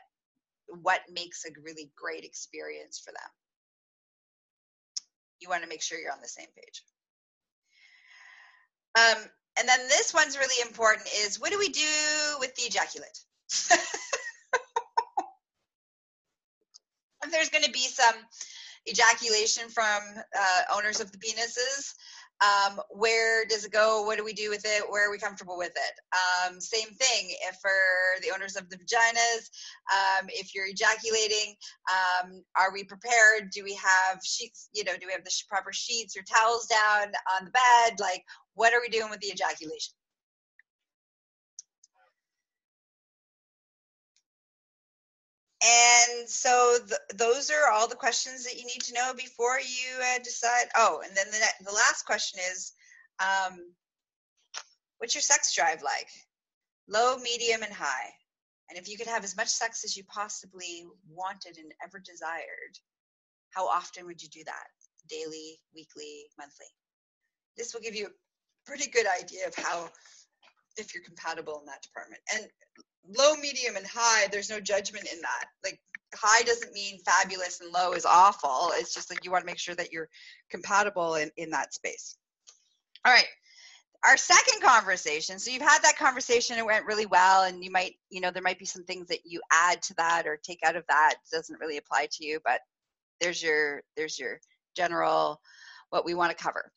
what 0.81 1.01
makes 1.13 1.45
a 1.45 1.51
really 1.61 1.91
great 1.95 2.23
experience 2.23 2.99
for 3.05 3.11
them. 3.11 3.44
You 5.45 5.49
want 5.51 5.61
to 5.61 5.69
make 5.69 5.83
sure 5.83 5.99
you're 5.99 6.11
on 6.11 6.21
the 6.23 6.27
same 6.27 6.47
page. 6.55 6.81
Um, 8.97 9.29
and 9.59 9.69
then 9.69 9.79
this 9.87 10.11
one's 10.11 10.37
really 10.39 10.59
important 10.67 11.07
is 11.23 11.39
what 11.39 11.51
do 11.51 11.59
we 11.59 11.69
do 11.69 11.81
with 12.39 12.55
the 12.55 12.63
ejaculate? 12.63 13.19
there's 17.31 17.49
going 17.49 17.63
to 17.63 17.71
be 17.71 17.87
some 17.87 18.15
ejaculation 18.89 19.69
from 19.69 20.01
uh, 20.17 20.61
owners 20.75 20.99
of 20.99 21.11
the 21.11 21.19
penises, 21.19 21.93
um, 22.43 22.79
where 22.89 23.45
does 23.45 23.65
it 23.65 23.71
go? 23.71 24.03
What 24.03 24.17
do 24.17 24.25
we 24.25 24.33
do 24.33 24.49
with 24.49 24.65
it? 24.65 24.83
Where 24.89 25.07
are 25.07 25.11
we 25.11 25.17
comfortable 25.17 25.57
with 25.57 25.71
it? 25.71 26.51
Um, 26.51 26.59
same 26.59 26.87
thing 26.87 27.35
if 27.47 27.55
for 27.61 27.71
the 28.21 28.33
owners 28.33 28.55
of 28.55 28.69
the 28.69 28.77
vaginas, 28.77 29.49
um, 29.91 30.27
if 30.29 30.53
you're 30.53 30.67
ejaculating, 30.67 31.55
um, 31.89 32.43
are 32.57 32.73
we 32.73 32.83
prepared? 32.83 33.51
Do 33.51 33.63
we 33.63 33.73
have 33.75 34.19
sheets? 34.23 34.69
You 34.73 34.83
know, 34.83 34.93
do 34.93 35.07
we 35.07 35.13
have 35.13 35.23
the 35.23 35.31
proper 35.49 35.71
sheets 35.71 36.17
or 36.17 36.23
towels 36.23 36.67
down 36.67 37.13
on 37.37 37.45
the 37.45 37.51
bed? 37.51 37.99
Like, 37.99 38.23
what 38.55 38.73
are 38.73 38.81
we 38.81 38.89
doing 38.89 39.09
with 39.09 39.19
the 39.19 39.31
ejaculation? 39.31 39.93
And 45.63 46.29
so 46.29 46.77
th 46.87 46.99
those 47.15 47.49
are 47.49 47.71
all 47.71 47.87
the 47.87 47.95
questions 47.95 48.43
that 48.43 48.57
you 48.57 48.65
need 48.65 48.81
to 48.83 48.93
know 48.93 49.13
before 49.15 49.57
you 49.59 49.91
uh, 50.03 50.19
decide. 50.23 50.67
Oh, 50.75 51.01
and 51.03 51.15
then 51.15 51.27
the, 51.31 51.65
the 51.65 51.71
last 51.71 52.05
question 52.05 52.39
is, 52.51 52.73
um, 53.19 53.73
what's 54.97 55.15
your 55.15 55.21
sex 55.21 55.55
drive 55.55 55.81
like? 55.81 56.09
Low, 56.87 57.17
medium, 57.17 57.63
and 57.63 57.73
high. 57.73 58.11
And 58.69 58.77
if 58.77 58.89
you 58.89 58.97
could 58.97 59.07
have 59.07 59.23
as 59.23 59.37
much 59.37 59.47
sex 59.47 59.83
as 59.85 59.95
you 59.95 60.03
possibly 60.03 60.85
wanted 61.09 61.57
and 61.57 61.71
ever 61.83 61.99
desired, 61.99 62.75
how 63.51 63.67
often 63.67 64.05
would 64.05 64.21
you 64.21 64.29
do 64.29 64.43
that? 64.45 64.67
Daily, 65.07 65.59
weekly, 65.73 66.25
monthly? 66.37 66.67
This 67.57 67.73
will 67.73 67.81
give 67.81 67.95
you 67.95 68.07
a 68.07 68.09
pretty 68.65 68.89
good 68.89 69.05
idea 69.07 69.47
of 69.47 69.55
how, 69.55 69.89
if 70.77 70.93
you're 70.93 71.03
compatible 71.03 71.59
in 71.59 71.65
that 71.65 71.81
department. 71.81 72.21
And 72.33 72.47
low, 73.17 73.35
medium, 73.35 73.75
and 73.75 73.85
high, 73.85 74.27
there's 74.31 74.49
no 74.49 74.59
judgment 74.59 75.07
in 75.11 75.21
that. 75.21 75.45
Like 75.63 75.79
high 76.13 76.41
doesn't 76.43 76.73
mean 76.73 76.99
fabulous 77.05 77.61
and 77.61 77.71
low 77.71 77.93
is 77.93 78.05
awful. 78.05 78.71
It's 78.73 78.93
just 78.93 79.09
like 79.09 79.23
you 79.23 79.31
want 79.31 79.41
to 79.41 79.45
make 79.45 79.59
sure 79.59 79.75
that 79.75 79.91
you're 79.91 80.09
compatible 80.49 81.15
in, 81.15 81.31
in 81.37 81.51
that 81.51 81.73
space. 81.73 82.17
All 83.05 83.13
right. 83.13 83.27
Our 84.03 84.17
second 84.17 84.61
conversation. 84.61 85.39
So 85.39 85.51
you've 85.51 85.63
had 85.63 85.81
that 85.81 85.97
conversation, 85.97 86.59
it 86.59 86.65
went 86.65 86.85
really 86.85 87.07
well, 87.07 87.43
and 87.43 87.63
you 87.63 87.71
might, 87.71 87.95
you 88.09 88.21
know, 88.21 88.29
there 88.29 88.43
might 88.43 88.59
be 88.59 88.65
some 88.65 88.83
things 88.83 89.07
that 89.07 89.25
you 89.25 89.41
add 89.51 89.81
to 89.83 89.95
that 89.95 90.27
or 90.27 90.37
take 90.37 90.59
out 90.63 90.75
of 90.75 90.83
that. 90.89 91.15
Doesn't 91.31 91.59
really 91.59 91.77
apply 91.77 92.07
to 92.11 92.25
you, 92.25 92.39
but 92.45 92.61
there's 93.19 93.41
your 93.41 93.81
there's 93.97 94.19
your 94.19 94.39
general 94.75 95.41
what 95.89 96.05
we 96.05 96.13
want 96.13 96.37
to 96.37 96.43
cover. 96.43 96.71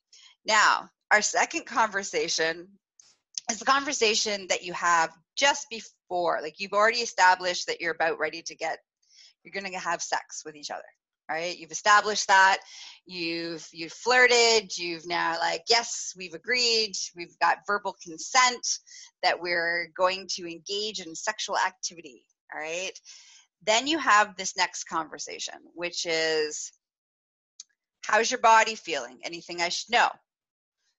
Now, 0.46 0.88
our 1.10 1.20
second 1.20 1.66
conversation 1.66 2.68
is 3.50 3.58
the 3.58 3.64
conversation 3.64 4.46
that 4.48 4.64
you 4.64 4.72
have 4.72 5.10
just 5.36 5.66
before. 5.70 6.40
Like 6.42 6.58
you've 6.58 6.72
already 6.72 6.98
established 6.98 7.66
that 7.66 7.80
you're 7.80 7.94
about 7.94 8.18
ready 8.18 8.42
to 8.42 8.54
get 8.54 8.78
you're 9.44 9.58
going 9.62 9.72
to 9.72 9.78
have 9.78 10.02
sex 10.02 10.42
with 10.44 10.56
each 10.56 10.70
other 10.70 10.82
right? 11.30 11.58
You've 11.58 11.72
established 11.72 12.28
that 12.28 12.58
you've 13.06 13.66
you've 13.72 13.92
flirted 13.92 14.76
you've 14.76 15.06
now 15.06 15.38
like 15.38 15.62
yes 15.68 16.14
we've 16.16 16.34
agreed 16.34 16.92
we've 17.16 17.38
got 17.38 17.58
verbal 17.66 17.94
consent 18.02 18.66
that 19.22 19.40
we're 19.40 19.90
going 19.96 20.26
to 20.36 20.50
engage 20.50 21.00
in 21.00 21.14
sexual 21.14 21.56
activity 21.58 22.24
all 22.54 22.60
right? 22.60 22.98
Then 23.66 23.86
you 23.86 23.98
have 23.98 24.36
this 24.36 24.56
next 24.56 24.84
conversation 24.84 25.54
which 25.74 26.06
is 26.06 26.72
how's 28.02 28.30
your 28.30 28.40
body 28.40 28.74
feeling? 28.74 29.18
Anything 29.22 29.60
i 29.60 29.68
should 29.68 29.92
know 29.92 30.08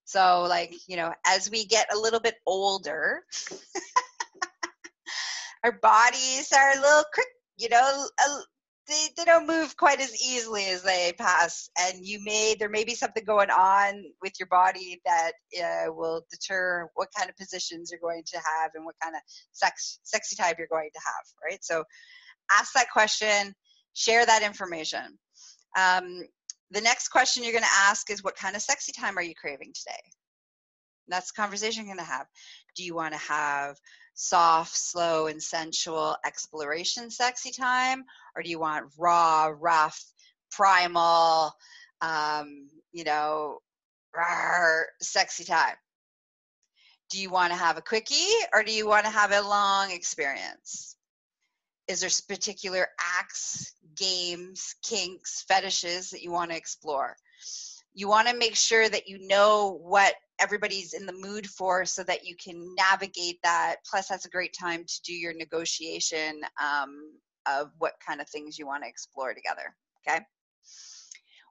so 0.10 0.46
like 0.50 0.74
you 0.88 0.98
know 0.98 1.14
as 1.28 1.50
we 1.52 1.66
get 1.66 1.94
a 1.94 1.98
little 1.98 2.20
bit 2.20 2.36
older 2.48 3.22
our 5.64 5.74
bodies 5.82 6.52
are 6.52 6.72
a 6.72 6.82
little 6.82 7.04
quick 7.14 7.28
you 7.58 7.70
know 7.70 8.08
a, 8.20 8.24
they, 8.88 9.08
they 9.16 9.24
don't 9.24 9.48
move 9.48 9.78
quite 9.78 10.02
as 10.02 10.20
easily 10.20 10.66
as 10.66 10.82
they 10.82 11.14
pass. 11.16 11.70
And 11.80 12.04
you 12.04 12.24
may 12.24 12.56
there 12.58 12.70
may 12.70 12.84
be 12.84 12.96
something 12.96 13.24
going 13.24 13.52
on 13.52 14.04
with 14.20 14.34
your 14.40 14.48
body 14.48 15.00
that 15.06 15.34
uh, 15.64 15.94
will 15.94 16.26
deter 16.32 16.90
what 16.96 17.10
kind 17.16 17.30
of 17.30 17.38
positions 17.38 17.92
you're 17.92 18.00
going 18.00 18.24
to 18.26 18.38
have 18.38 18.72
and 18.74 18.84
what 18.84 18.96
kind 19.02 19.16
of 19.16 19.22
sex 19.52 20.00
sexy 20.02 20.36
type 20.36 20.56
you're 20.58 20.68
going 20.68 20.90
to 20.92 21.02
have 21.06 21.52
right? 21.52 21.64
So 21.64 21.84
ask 22.52 22.74
that 22.74 22.90
question 22.92 23.54
share 23.94 24.26
that 24.26 24.44
information. 24.44 25.20
Um, 25.78 26.24
the 26.72 26.82
next 26.82 27.10
question 27.10 27.44
you're 27.44 27.54
going 27.54 27.64
to 27.64 27.70
ask 27.88 28.10
is 28.10 28.24
what 28.24 28.36
kind 28.36 28.56
of 28.56 28.62
sexy 28.62 28.92
time 28.92 29.18
are 29.18 29.24
you 29.24 29.36
craving 29.36 29.72
today 29.74 30.02
that's 31.08 31.32
the 31.32 31.42
conversation 31.42 31.86
you're 31.86 31.96
going 31.96 32.06
to 32.06 32.12
have 32.12 32.28
do 32.76 32.84
you 32.84 32.96
want 32.96 33.14
to 33.14 33.20
have 33.20 33.78
soft, 34.20 34.76
slow, 34.76 35.28
and 35.28 35.42
sensual 35.42 36.18
exploration 36.26 37.10
sexy 37.10 37.52
time? 37.52 38.04
Or 38.36 38.44
do 38.44 38.50
you 38.50 38.60
want 38.60 38.92
raw, 38.98 39.54
rough, 39.58 40.04
primal, 40.52 41.54
um, 42.02 42.68
you 42.92 43.06
know, 43.06 43.60
rawr, 44.16 44.84
sexy 45.02 45.46
time? 45.46 45.76
Do 47.10 47.20
you 47.20 47.30
want 47.30 47.54
to 47.54 47.58
have 47.58 47.78
a 47.78 47.82
quickie 47.82 48.28
or 48.54 48.62
do 48.62 48.74
you 48.74 48.86
want 48.86 49.06
to 49.06 49.12
have 49.12 49.32
a 49.32 49.42
long 49.42 49.92
experience? 49.92 50.98
Is 51.88 52.02
there 52.02 52.10
particular 52.28 52.88
acts, 53.18 53.74
games, 54.00 54.76
kinks, 54.84 55.44
fetishes 55.48 56.10
that 56.12 56.22
you 56.22 56.32
want 56.32 56.52
to 56.52 56.58
explore? 56.58 57.16
You 57.94 58.08
want 58.08 58.28
to 58.28 58.36
make 58.36 58.56
sure 58.56 58.88
that 58.88 59.08
you 59.08 59.28
know 59.28 59.80
what 59.84 60.14
everybody's 60.40 60.94
in 60.94 61.06
the 61.06 61.14
mood 61.14 61.48
for 61.48 61.86
so 61.86 62.04
that 62.04 62.26
you 62.26 62.36
can 62.36 62.76
navigate 62.76 63.40
that. 63.44 63.78
Plus, 63.90 64.08
that's 64.08 64.26
a 64.26 64.30
great 64.30 64.56
time 64.60 64.86
to 64.86 65.02
do 65.04 65.14
your 65.14 65.34
negotiation 65.34 66.42
um, 66.62 67.12
of 67.46 67.72
what 67.78 67.94
kind 68.06 68.22
of 68.22 68.30
things 68.30 68.58
you 68.58 68.66
want 68.66 68.84
to 68.84 68.90
explore 68.90 69.34
together. 69.34 69.76
Okay. 70.08 70.20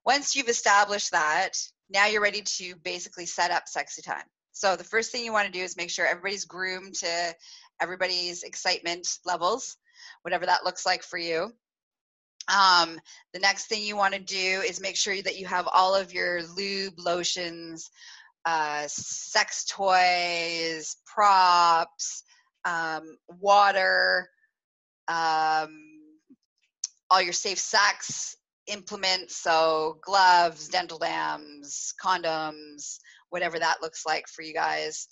Once 0.05 0.35
you've 0.35 0.49
established 0.49 1.11
that, 1.11 1.50
now 1.90 2.07
you're 2.07 2.23
ready 2.23 2.43
to 2.43 2.75
basically 2.83 3.26
set 3.26 3.50
up 3.50 3.69
sexy 3.69 4.02
time. 4.02 4.25
So 4.52 4.75
the 4.75 4.85
first 4.85 5.12
thing 5.12 5.25
you 5.25 5.33
want 5.33 5.47
to 5.47 5.52
do 5.52 5.62
is 5.62 5.76
make 5.76 5.90
sure 5.90 6.07
everybody's 6.07 6.45
groomed 6.45 6.95
to 6.97 7.35
everybody's 7.81 8.43
excitement 8.43 9.19
levels, 9.25 9.76
whatever 10.23 10.47
that 10.47 10.64
looks 10.64 10.85
like 10.85 11.02
for 11.02 11.19
you. 11.19 11.52
Um, 12.49 12.99
the 13.35 13.40
next 13.40 13.67
thing 13.67 13.83
you 13.83 13.97
want 13.97 14.14
to 14.14 14.21
do 14.21 14.62
is 14.67 14.81
make 14.81 14.97
sure 14.97 15.21
that 15.23 15.38
you 15.38 15.47
have 15.47 15.69
all 15.73 15.95
of 15.95 16.12
your 16.12 16.43
lube, 16.57 16.95
lotions, 16.99 17.90
uh, 18.45 18.85
sex 18.87 19.67
toys, 19.67 20.97
props, 21.05 22.23
um, 22.64 23.19
water, 23.40 24.31
um, 25.09 25.69
all 27.11 27.20
your 27.23 27.33
safe 27.33 27.59
sex 27.59 28.37
implements, 28.66 29.37
so 29.37 29.99
gloves, 30.03 30.68
dental 30.68 30.99
dams, 30.99 31.94
condoms, 32.03 32.99
whatever 33.31 33.59
that 33.59 33.83
looks 33.83 34.05
like 34.07 34.27
for 34.29 34.42
you 34.42 34.55
guys. 34.55 35.09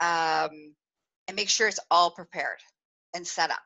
Um, 0.00 0.74
and 1.28 1.34
make 1.34 1.48
sure 1.48 1.68
it's 1.68 1.80
all 1.90 2.10
prepared 2.10 2.58
and 3.14 3.26
set 3.26 3.50
up. 3.50 3.58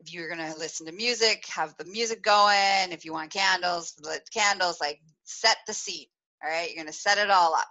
If 0.00 0.12
you're 0.12 0.34
going 0.34 0.52
to 0.52 0.58
listen 0.58 0.86
to 0.86 0.92
music, 0.92 1.44
have 1.54 1.74
the 1.78 1.84
music 1.84 2.22
going. 2.22 2.92
If 2.92 3.04
you 3.04 3.12
want 3.12 3.32
candles, 3.32 3.94
lit 4.02 4.28
candles, 4.32 4.80
like 4.80 5.00
set 5.24 5.58
the 5.66 5.74
seat 5.74 6.08
all 6.42 6.50
right, 6.50 6.70
you're 6.70 6.82
gonna 6.82 6.92
set 6.92 7.18
it 7.18 7.30
all 7.30 7.54
up. 7.54 7.68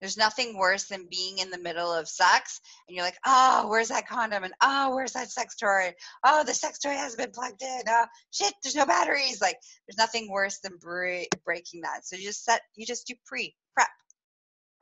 There's 0.00 0.16
nothing 0.16 0.58
worse 0.58 0.86
than 0.86 1.06
being 1.08 1.38
in 1.38 1.50
the 1.50 1.58
middle 1.58 1.92
of 1.92 2.08
sex 2.08 2.60
and 2.88 2.96
you're 2.96 3.04
like, 3.04 3.18
oh, 3.24 3.68
where's 3.68 3.88
that 3.88 4.08
condom? 4.08 4.42
And 4.42 4.52
oh, 4.60 4.92
where's 4.92 5.12
that 5.12 5.30
sex 5.30 5.54
toy? 5.54 5.92
Oh, 6.24 6.42
the 6.42 6.54
sex 6.54 6.80
toy 6.80 6.90
hasn't 6.90 7.22
been 7.22 7.30
plugged 7.30 7.62
in. 7.62 7.82
Oh, 7.88 8.06
shit, 8.32 8.52
there's 8.62 8.74
no 8.74 8.84
batteries. 8.84 9.40
Like, 9.40 9.56
there's 9.86 9.98
nothing 9.98 10.28
worse 10.28 10.58
than 10.58 10.76
bre- 10.80 11.28
breaking 11.44 11.82
that. 11.82 12.04
So 12.04 12.16
you 12.16 12.24
just 12.24 12.44
set, 12.44 12.62
you 12.74 12.84
just 12.84 13.06
do 13.06 13.14
pre 13.24 13.54
prep, 13.76 13.90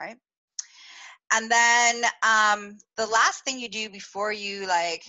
right? 0.01 0.17
And 1.35 1.51
then 1.51 2.03
um, 2.23 2.79
the 2.97 3.07
last 3.07 3.45
thing 3.45 3.61
you 3.61 3.69
do 3.69 3.91
before 3.91 4.33
you 4.33 4.67
like 4.67 5.05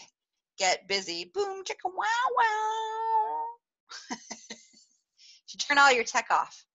get 0.62 0.88
busy, 0.88 1.32
boom, 1.34 1.63
chicka, 1.63 1.86
wow, 1.86 2.06
wow. 2.38 3.45
you 4.50 5.58
turn 5.60 5.78
all 5.78 5.91
your 5.91 6.04
tech 6.04 6.28
off 6.30 6.65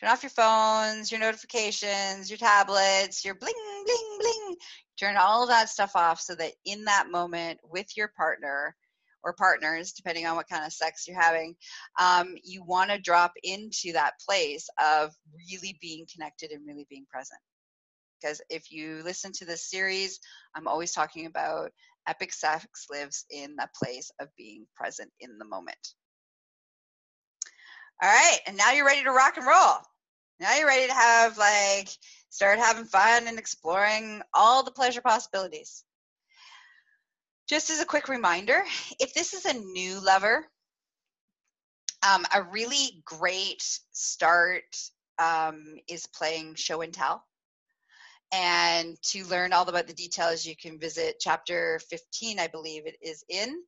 turn 0.00 0.08
off 0.08 0.22
your 0.22 0.30
phones, 0.30 1.12
your 1.12 1.20
notifications, 1.20 2.30
your 2.30 2.38
tablets, 2.38 3.24
your 3.24 3.34
bling, 3.34 3.52
bling, 3.84 4.18
bling. 4.18 4.56
Turn 4.98 5.16
all 5.16 5.46
that 5.46 5.68
stuff 5.68 5.92
off 5.94 6.20
so 6.20 6.34
that 6.34 6.52
in 6.64 6.84
that 6.84 7.10
moment 7.10 7.60
with 7.62 7.86
your 7.96 8.08
partner 8.16 8.74
or 9.22 9.34
partners, 9.34 9.92
depending 9.92 10.26
on 10.26 10.36
what 10.36 10.48
kind 10.48 10.64
of 10.64 10.72
sex 10.72 11.06
you're 11.06 11.20
having, 11.20 11.54
um, 12.00 12.34
you 12.42 12.64
want 12.64 12.90
to 12.90 12.98
drop 12.98 13.32
into 13.42 13.92
that 13.92 14.14
place 14.26 14.68
of 14.82 15.12
really 15.50 15.76
being 15.82 16.06
connected 16.10 16.50
and 16.50 16.66
really 16.66 16.86
being 16.88 17.04
present. 17.10 17.40
Because 18.20 18.40
if 18.48 18.70
you 18.70 19.02
listen 19.04 19.32
to 19.32 19.44
this 19.44 19.68
series, 19.68 20.20
I'm 20.54 20.66
always 20.66 20.92
talking 20.92 21.26
about 21.26 21.72
epic 22.10 22.32
sex 22.32 22.86
lives 22.90 23.24
in 23.30 23.56
that 23.56 23.74
place 23.74 24.10
of 24.20 24.28
being 24.36 24.66
present 24.74 25.10
in 25.20 25.38
the 25.38 25.44
moment. 25.44 25.78
All 28.02 28.10
right, 28.10 28.38
and 28.46 28.56
now 28.56 28.72
you're 28.72 28.86
ready 28.86 29.04
to 29.04 29.12
rock 29.12 29.36
and 29.36 29.46
roll. 29.46 29.76
Now 30.40 30.56
you're 30.56 30.66
ready 30.66 30.88
to 30.88 30.94
have 30.94 31.38
like 31.38 31.88
start 32.30 32.58
having 32.58 32.84
fun 32.84 33.28
and 33.28 33.38
exploring 33.38 34.22
all 34.34 34.64
the 34.64 34.70
pleasure 34.70 35.02
possibilities. 35.02 35.84
Just 37.48 37.70
as 37.70 37.80
a 37.80 37.86
quick 37.86 38.08
reminder, 38.08 38.62
if 38.98 39.12
this 39.14 39.34
is 39.34 39.44
a 39.44 39.54
new 39.54 40.04
lover, 40.04 40.46
um, 42.08 42.24
a 42.34 42.42
really 42.42 43.02
great 43.04 43.62
start 43.92 44.64
um, 45.18 45.76
is 45.88 46.06
playing 46.06 46.54
show 46.54 46.80
and 46.80 46.92
tell. 46.92 47.22
And 48.32 48.96
to 49.02 49.24
learn 49.24 49.52
all 49.52 49.68
about 49.68 49.88
the 49.88 49.92
details, 49.92 50.46
you 50.46 50.54
can 50.54 50.78
visit 50.78 51.16
chapter 51.20 51.80
15, 51.90 52.38
I 52.38 52.46
believe 52.46 52.86
it 52.86 52.96
is 53.02 53.24
in. 53.28 53.62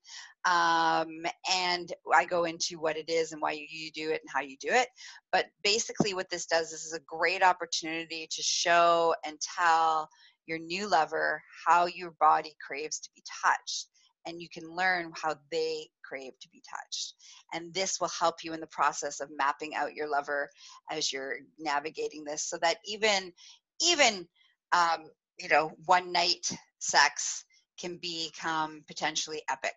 Um, 0.44 1.26
and 1.52 1.92
I 2.12 2.24
go 2.24 2.44
into 2.44 2.78
what 2.78 2.96
it 2.96 3.08
is 3.08 3.32
and 3.32 3.42
why 3.42 3.52
you, 3.52 3.90
do 3.90 4.10
it 4.10 4.20
and 4.22 4.30
how 4.32 4.40
you 4.40 4.56
do 4.60 4.68
it. 4.70 4.88
But 5.32 5.46
basically, 5.64 6.14
what 6.14 6.30
this 6.30 6.46
does 6.46 6.70
this 6.70 6.84
is 6.84 6.94
a 6.94 7.00
great 7.06 7.42
opportunity 7.42 8.28
to 8.30 8.42
show 8.42 9.14
and 9.24 9.36
tell 9.40 10.08
your 10.46 10.58
new 10.58 10.88
lover 10.88 11.42
how 11.66 11.86
your 11.86 12.12
body 12.20 12.54
craves 12.64 13.00
to 13.00 13.10
be 13.14 13.22
touched 13.44 13.88
and 14.26 14.40
you 14.40 14.48
can 14.48 14.68
learn 14.68 15.12
how 15.14 15.34
they 15.50 15.88
crave 16.04 16.32
to 16.40 16.48
be 16.50 16.62
touched. 16.68 17.14
And 17.52 17.72
this 17.74 18.00
will 18.00 18.08
help 18.08 18.44
you 18.44 18.52
in 18.52 18.60
the 18.60 18.66
process 18.68 19.20
of 19.20 19.30
mapping 19.36 19.74
out 19.74 19.94
your 19.94 20.08
lover 20.08 20.48
as 20.90 21.12
you're 21.12 21.36
navigating 21.58 22.24
this 22.24 22.44
so 22.48 22.58
that 22.62 22.76
even 22.86 23.32
even 23.80 24.28
um, 24.72 25.10
you 25.38 25.48
know, 25.48 25.72
one 25.86 26.12
night 26.12 26.50
sex 26.78 27.44
can 27.78 27.98
become 28.00 28.84
potentially 28.86 29.42
epic. 29.48 29.74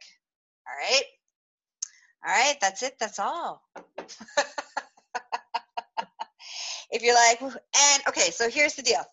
All 0.67 0.75
right. 0.77 1.03
All 2.25 2.33
right. 2.33 2.55
That's 2.61 2.83
it. 2.83 2.95
That's 2.99 3.19
all. 3.19 3.61
if 6.91 7.01
you're 7.01 7.15
like, 7.15 7.41
and 7.41 8.03
okay, 8.07 8.31
so 8.31 8.49
here's 8.49 8.75
the 8.75 8.81
deal. 8.81 9.03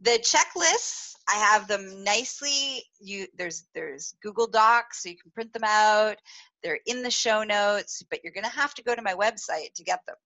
The 0.00 0.18
checklists, 0.22 1.14
I 1.28 1.34
have 1.34 1.68
them 1.68 2.04
nicely. 2.04 2.82
You 3.00 3.26
there's 3.36 3.64
there's 3.74 4.14
Google 4.22 4.46
Docs, 4.46 5.02
so 5.02 5.08
you 5.08 5.16
can 5.16 5.30
print 5.32 5.52
them 5.52 5.64
out. 5.64 6.16
They're 6.62 6.80
in 6.86 7.02
the 7.02 7.10
show 7.10 7.44
notes, 7.44 8.02
but 8.10 8.20
you're 8.22 8.32
gonna 8.32 8.48
have 8.48 8.74
to 8.74 8.82
go 8.82 8.94
to 8.94 9.02
my 9.02 9.14
website 9.14 9.72
to 9.76 9.84
get 9.84 10.00
them. 10.06 10.16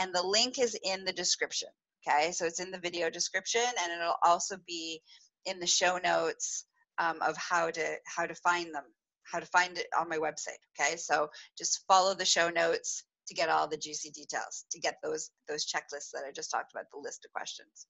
And 0.00 0.14
the 0.14 0.22
link 0.22 0.58
is 0.58 0.78
in 0.82 1.04
the 1.04 1.12
description. 1.12 1.68
Okay, 2.06 2.32
so 2.32 2.46
it's 2.46 2.60
in 2.60 2.70
the 2.70 2.78
video 2.78 3.10
description 3.10 3.62
and 3.82 3.92
it'll 3.92 4.16
also 4.24 4.56
be 4.66 5.00
in 5.46 5.60
the 5.60 5.66
show 5.66 5.98
notes 6.02 6.66
um, 6.98 7.18
of 7.22 7.36
how 7.36 7.70
to 7.70 7.96
how 8.04 8.26
to 8.26 8.34
find 8.34 8.74
them, 8.74 8.84
how 9.24 9.38
to 9.38 9.46
find 9.46 9.78
it 9.78 9.86
on 9.98 10.08
my 10.08 10.18
website. 10.18 10.60
Okay, 10.78 10.96
so 10.96 11.28
just 11.56 11.84
follow 11.86 12.14
the 12.14 12.24
show 12.24 12.48
notes 12.48 13.04
to 13.28 13.34
get 13.34 13.48
all 13.48 13.68
the 13.68 13.76
juicy 13.76 14.10
details, 14.10 14.64
to 14.72 14.80
get 14.80 14.96
those 15.02 15.30
those 15.48 15.64
checklists 15.66 16.10
that 16.12 16.24
I 16.26 16.32
just 16.32 16.50
talked 16.50 16.72
about, 16.72 16.86
the 16.92 17.00
list 17.00 17.24
of 17.24 17.32
questions. 17.32 17.86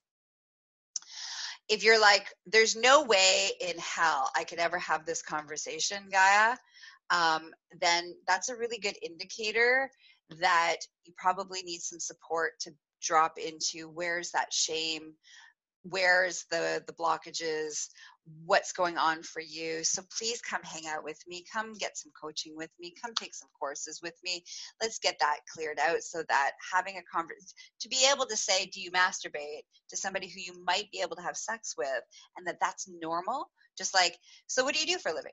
If 1.68 1.84
you're 1.84 2.00
like, 2.00 2.26
there's 2.46 2.76
no 2.76 3.04
way 3.04 3.50
in 3.60 3.78
hell 3.78 4.30
I 4.36 4.44
could 4.44 4.58
ever 4.58 4.78
have 4.78 5.06
this 5.06 5.22
conversation, 5.22 6.08
Gaia, 6.10 6.56
um, 7.10 7.52
then 7.80 8.14
that's 8.26 8.48
a 8.48 8.56
really 8.56 8.78
good 8.78 8.96
indicator 9.02 9.90
that 10.40 10.76
you 11.04 11.12
probably 11.16 11.62
need 11.62 11.80
some 11.80 12.00
support 12.00 12.52
to 12.60 12.72
drop 13.02 13.38
into 13.38 13.88
where's 13.88 14.30
that 14.30 14.52
shame? 14.52 15.14
Where's 15.84 16.44
the 16.50 16.82
the 16.86 16.92
blockages? 16.92 17.88
What's 18.44 18.72
going 18.72 18.98
on 18.98 19.24
for 19.24 19.40
you? 19.40 19.82
So 19.82 20.02
please 20.16 20.40
come 20.40 20.62
hang 20.62 20.86
out 20.86 21.02
with 21.02 21.18
me. 21.26 21.44
Come 21.52 21.74
get 21.74 21.98
some 21.98 22.12
coaching 22.20 22.56
with 22.56 22.70
me. 22.78 22.94
Come 23.02 23.14
take 23.14 23.34
some 23.34 23.48
courses 23.58 24.00
with 24.00 24.14
me. 24.22 24.44
Let's 24.80 25.00
get 25.00 25.16
that 25.18 25.40
cleared 25.52 25.80
out 25.80 26.02
so 26.02 26.22
that 26.28 26.52
having 26.72 26.98
a 26.98 27.02
conversation 27.12 27.48
to 27.80 27.88
be 27.88 28.06
able 28.12 28.26
to 28.26 28.36
say 28.36 28.66
do 28.66 28.80
you 28.80 28.92
masturbate? 28.92 29.62
to 29.90 29.96
somebody 29.96 30.26
who 30.26 30.40
you 30.40 30.64
might 30.64 30.90
be 30.90 31.00
able 31.02 31.16
to 31.16 31.22
have 31.22 31.36
sex 31.36 31.74
with 31.76 32.02
and 32.36 32.46
that 32.46 32.56
that's 32.60 32.88
normal 32.88 33.50
just 33.76 33.94
like 33.94 34.16
so 34.46 34.64
what 34.64 34.74
do 34.74 34.80
you 34.80 34.86
do 34.86 34.98
for 34.98 35.10
a 35.10 35.14
living? 35.14 35.32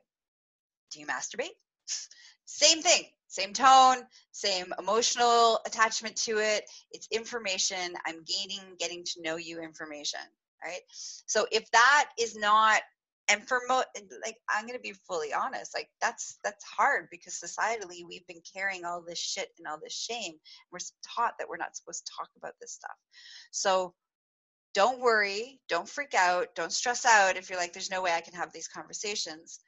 Do 0.92 1.00
you 1.00 1.06
masturbate? 1.06 1.56
Same 2.44 2.82
thing 2.82 3.04
same 3.30 3.52
tone 3.52 4.02
same 4.32 4.72
emotional 4.78 5.60
attachment 5.66 6.16
to 6.16 6.38
it. 6.38 6.64
It's 6.92 7.08
information. 7.10 7.94
I'm 8.06 8.24
gaining 8.24 8.76
getting 8.78 9.04
to 9.04 9.22
know 9.22 9.36
you 9.36 9.60
information 9.60 10.20
right? 10.64 10.80
So 11.26 11.46
if 11.50 11.70
that 11.70 12.08
is 12.18 12.36
not 12.36 12.82
and 13.28 13.46
for 13.46 13.60
mo 13.68 13.82
like 14.24 14.36
i'm 14.50 14.66
going 14.66 14.76
to 14.76 14.82
be 14.82 14.94
fully 15.06 15.32
honest 15.32 15.72
like 15.72 15.88
that's 16.00 16.38
that's 16.42 16.64
hard 16.64 17.06
because 17.12 17.34
societally 17.38 18.00
we've 18.08 18.26
been 18.26 18.42
carrying 18.52 18.84
all 18.84 19.02
this 19.06 19.20
shit 19.20 19.50
and 19.58 19.68
all 19.68 19.78
this 19.80 19.94
shame. 19.94 20.34
We're 20.72 20.80
taught 21.14 21.34
that 21.38 21.48
we're 21.48 21.56
not 21.56 21.76
supposed 21.76 22.06
to 22.06 22.12
talk 22.16 22.28
about 22.36 22.54
this 22.60 22.72
stuff. 22.72 22.96
So 23.52 23.94
don't 24.74 25.00
worry. 25.00 25.60
Don't 25.68 25.88
freak 25.88 26.14
out. 26.14 26.48
Don't 26.54 26.72
stress 26.72 27.04
out 27.04 27.36
if 27.36 27.50
you're 27.50 27.58
like 27.58 27.72
there's 27.72 27.90
no 27.90 28.02
way 28.02 28.12
i 28.12 28.20
can 28.20 28.34
have 28.34 28.52
these 28.52 28.68
conversations 28.68 29.60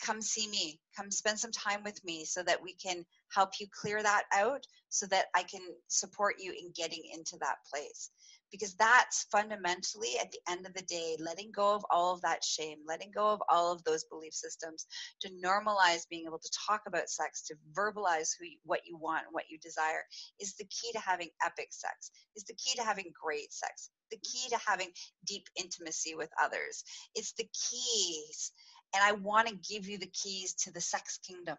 come 0.00 0.20
see 0.20 0.48
me 0.48 0.80
come 0.96 1.10
spend 1.10 1.38
some 1.38 1.52
time 1.52 1.82
with 1.84 2.02
me 2.04 2.24
so 2.24 2.42
that 2.42 2.62
we 2.62 2.74
can 2.74 3.04
help 3.34 3.50
you 3.60 3.66
clear 3.72 4.02
that 4.02 4.24
out 4.34 4.64
so 4.88 5.06
that 5.06 5.26
i 5.34 5.42
can 5.42 5.60
support 5.88 6.36
you 6.38 6.52
in 6.52 6.72
getting 6.74 7.02
into 7.12 7.36
that 7.40 7.56
place. 7.70 8.10
Because 8.50 8.74
that's 8.76 9.26
fundamentally 9.30 10.18
at 10.18 10.32
the 10.32 10.38
end 10.50 10.66
of 10.66 10.72
the 10.72 10.82
day 10.82 11.16
letting 11.20 11.50
go 11.54 11.74
of 11.74 11.84
all 11.90 12.14
of 12.14 12.22
that 12.22 12.42
shame 12.42 12.78
letting 12.86 13.10
go 13.14 13.28
of 13.28 13.42
all 13.50 13.72
of 13.72 13.84
those 13.84 14.04
belief 14.04 14.32
systems 14.32 14.86
to 15.20 15.28
normalize 15.44 16.08
being 16.08 16.24
able 16.26 16.38
to 16.38 16.58
talk 16.66 16.82
about 16.86 17.10
sex 17.10 17.42
to 17.48 17.54
verbalize 17.78 18.30
who 18.38 18.46
you, 18.46 18.58
what 18.64 18.80
you 18.86 18.96
want 18.96 19.24
what 19.32 19.44
you 19.50 19.58
desire 19.58 20.02
is 20.40 20.54
the 20.54 20.64
key 20.64 20.90
to 20.92 21.00
having 21.00 21.28
epic 21.44 21.68
sex 21.70 22.10
is 22.36 22.44
the 22.44 22.54
key 22.54 22.74
to 22.76 22.82
having 22.82 23.12
great 23.22 23.52
sex 23.52 23.90
the 24.10 24.18
key 24.18 24.48
to 24.50 24.58
having 24.66 24.88
deep 25.26 25.44
intimacy 25.56 26.14
with 26.14 26.30
others. 26.42 26.84
It's 27.14 27.32
the 27.34 27.48
keys 27.52 28.52
and 28.94 29.02
i 29.02 29.12
want 29.12 29.48
to 29.48 29.54
give 29.68 29.88
you 29.88 29.98
the 29.98 30.10
keys 30.12 30.54
to 30.54 30.72
the 30.72 30.80
sex 30.80 31.18
kingdom 31.26 31.56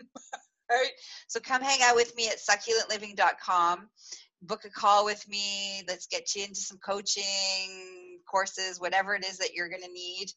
right 0.70 0.90
so 1.28 1.40
come 1.40 1.62
hang 1.62 1.80
out 1.82 1.96
with 1.96 2.14
me 2.16 2.28
at 2.28 2.38
succulentliving.com 2.38 3.88
book 4.42 4.64
a 4.64 4.70
call 4.70 5.04
with 5.04 5.26
me. 5.28 5.82
Let's 5.88 6.06
get 6.06 6.34
you 6.34 6.44
into 6.44 6.60
some 6.60 6.78
coaching 6.78 8.18
courses, 8.28 8.80
whatever 8.80 9.14
it 9.14 9.24
is 9.24 9.38
that 9.38 9.54
you're 9.54 9.68
going 9.68 9.82
to 9.82 9.92
need 9.92 10.32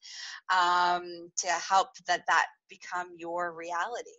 um, 0.53 1.31
to 1.37 1.47
help 1.47 1.89
that 2.07 2.23
that 2.27 2.45
become 2.69 3.09
your 3.17 3.53
reality. 3.53 4.09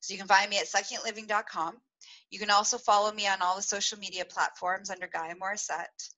So 0.00 0.12
you 0.12 0.18
can 0.18 0.28
find 0.28 0.48
me 0.48 0.58
at 0.58 0.66
succulentliving.com. 0.66 1.74
You 2.30 2.38
can 2.38 2.50
also 2.50 2.78
follow 2.78 3.12
me 3.12 3.26
on 3.26 3.42
all 3.42 3.56
the 3.56 3.62
social 3.62 3.98
media 3.98 4.24
platforms 4.24 4.90
under 4.90 5.08
Gaia 5.12 5.34
Morissette. 5.34 6.10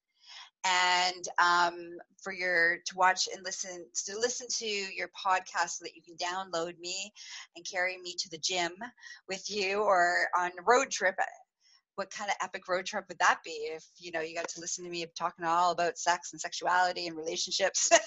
And 0.64 1.24
um, 1.38 1.98
for 2.22 2.32
your 2.32 2.78
to 2.86 2.96
watch 2.96 3.28
and 3.32 3.44
listen 3.44 3.86
to 4.06 4.18
listen 4.18 4.46
to 4.58 4.66
your 4.66 5.08
podcast 5.08 5.70
so 5.70 5.84
that 5.84 5.94
you 5.94 6.02
can 6.02 6.16
download 6.16 6.78
me 6.78 7.12
and 7.56 7.66
carry 7.70 7.96
me 7.98 8.14
to 8.18 8.28
the 8.30 8.38
gym 8.38 8.72
with 9.28 9.48
you 9.48 9.80
or 9.80 10.28
on 10.36 10.50
a 10.50 10.62
road 10.66 10.90
trip. 10.90 11.14
What 11.94 12.10
kind 12.10 12.30
of 12.30 12.36
epic 12.42 12.68
road 12.68 12.86
trip 12.86 13.04
would 13.08 13.18
that 13.18 13.38
be 13.44 13.50
if 13.50 13.84
you 13.98 14.12
know 14.12 14.20
you 14.20 14.34
got 14.34 14.48
to 14.48 14.60
listen 14.60 14.84
to 14.84 14.90
me 14.90 15.06
talking 15.16 15.44
all 15.44 15.72
about 15.72 15.98
sex 15.98 16.32
and 16.32 16.40
sexuality 16.40 17.06
and 17.06 17.16
relationships? 17.16 17.90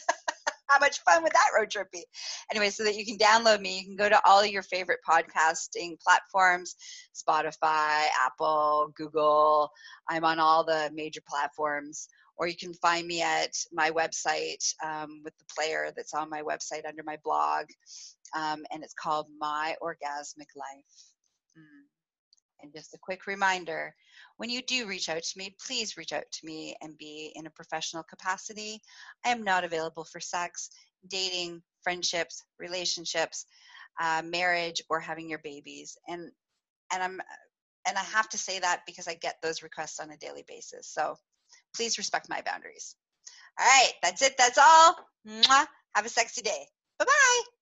How 0.68 0.80
much 0.80 1.00
fun 1.00 1.22
would 1.24 1.34
that 1.34 1.50
road 1.58 1.70
trip 1.70 1.92
be? 1.92 2.06
Anyway 2.52 2.70
so 2.70 2.84
that 2.86 2.96
you 2.96 3.06
can 3.06 3.18
download 3.18 3.60
me 3.60 3.80
you 3.80 3.86
can 3.86 3.98
go 3.98 4.08
to 4.08 4.22
all 4.26 4.46
your 4.46 4.64
favorite 4.64 5.00
podcasting 5.08 6.00
platforms 6.02 6.76
spotify 7.16 8.06
apple 8.26 8.94
google. 8.96 9.70
I'm 10.08 10.24
on 10.24 10.40
all 10.40 10.64
the 10.64 10.90
major 10.94 11.22
platforms 11.28 12.08
or 12.42 12.48
you 12.48 12.58
can 12.58 12.74
find 12.74 13.08
me 13.08 13.22
at 13.22 13.56
my 13.72 13.92
website 13.92 14.74
um, 14.84 15.22
with 15.24 15.38
the 15.38 15.46
player 15.56 15.92
that's 15.96 16.14
on 16.14 16.30
my 16.30 16.42
website 16.42 16.86
under 16.86 17.04
my 17.04 17.18
blog 17.24 17.68
um, 18.36 18.66
and 18.74 18.84
it's 18.84 18.96
called 18.96 19.28
my 19.40 19.76
orgasmic 19.82 20.50
life 20.58 21.14
mm. 21.58 21.86
And 22.62 22.74
just 22.74 22.94
a 22.94 23.00
quick 23.02 23.28
reminder 23.28 23.96
when 24.38 24.50
you 24.50 24.62
do 24.62 24.88
reach 24.88 25.10
out 25.10 25.24
to 25.24 25.38
me, 25.38 25.56
please 25.66 25.98
reach 25.98 26.14
out 26.14 26.26
to 26.32 26.46
me 26.46 26.76
and 26.82 26.98
be 26.98 27.32
in 27.36 27.46
a 27.46 27.52
professional 27.52 28.04
capacity. 28.04 28.82
I 29.26 29.30
am 29.30 29.44
not 29.44 29.64
available 29.64 30.04
for 30.04 30.20
sex, 30.20 30.70
dating, 31.08 31.62
friendships, 31.84 32.44
relationships, 32.60 33.46
uh, 34.00 34.22
marriage, 34.24 34.82
or 34.90 35.00
having 35.00 35.30
your 35.30 35.40
babies. 35.40 35.98
And 36.08 36.32
and 36.94 37.04
I'm 37.04 37.22
and 37.88 37.98
I 37.98 38.04
have 38.04 38.30
to 38.30 38.38
say 38.38 38.60
that 38.60 38.82
because 38.86 39.08
I 39.08 39.16
get 39.16 39.38
those 39.42 39.64
requests 39.64 40.00
on 40.00 40.12
a 40.12 40.18
daily 40.18 40.44
basis. 40.48 40.88
So 40.88 41.16
please 41.76 41.98
respect 41.98 42.30
my 42.30 42.42
boundaries. 42.42 42.96
All 43.60 43.66
right, 43.66 43.92
that's 44.02 44.22
it. 44.22 44.36
That's 44.38 44.58
all. 44.58 44.96
Mwah. 45.28 45.66
Have 45.96 46.06
a 46.06 46.10
sexy 46.10 46.42
day. 46.42 46.68
Bye 47.00 47.06
bye. 47.06 47.61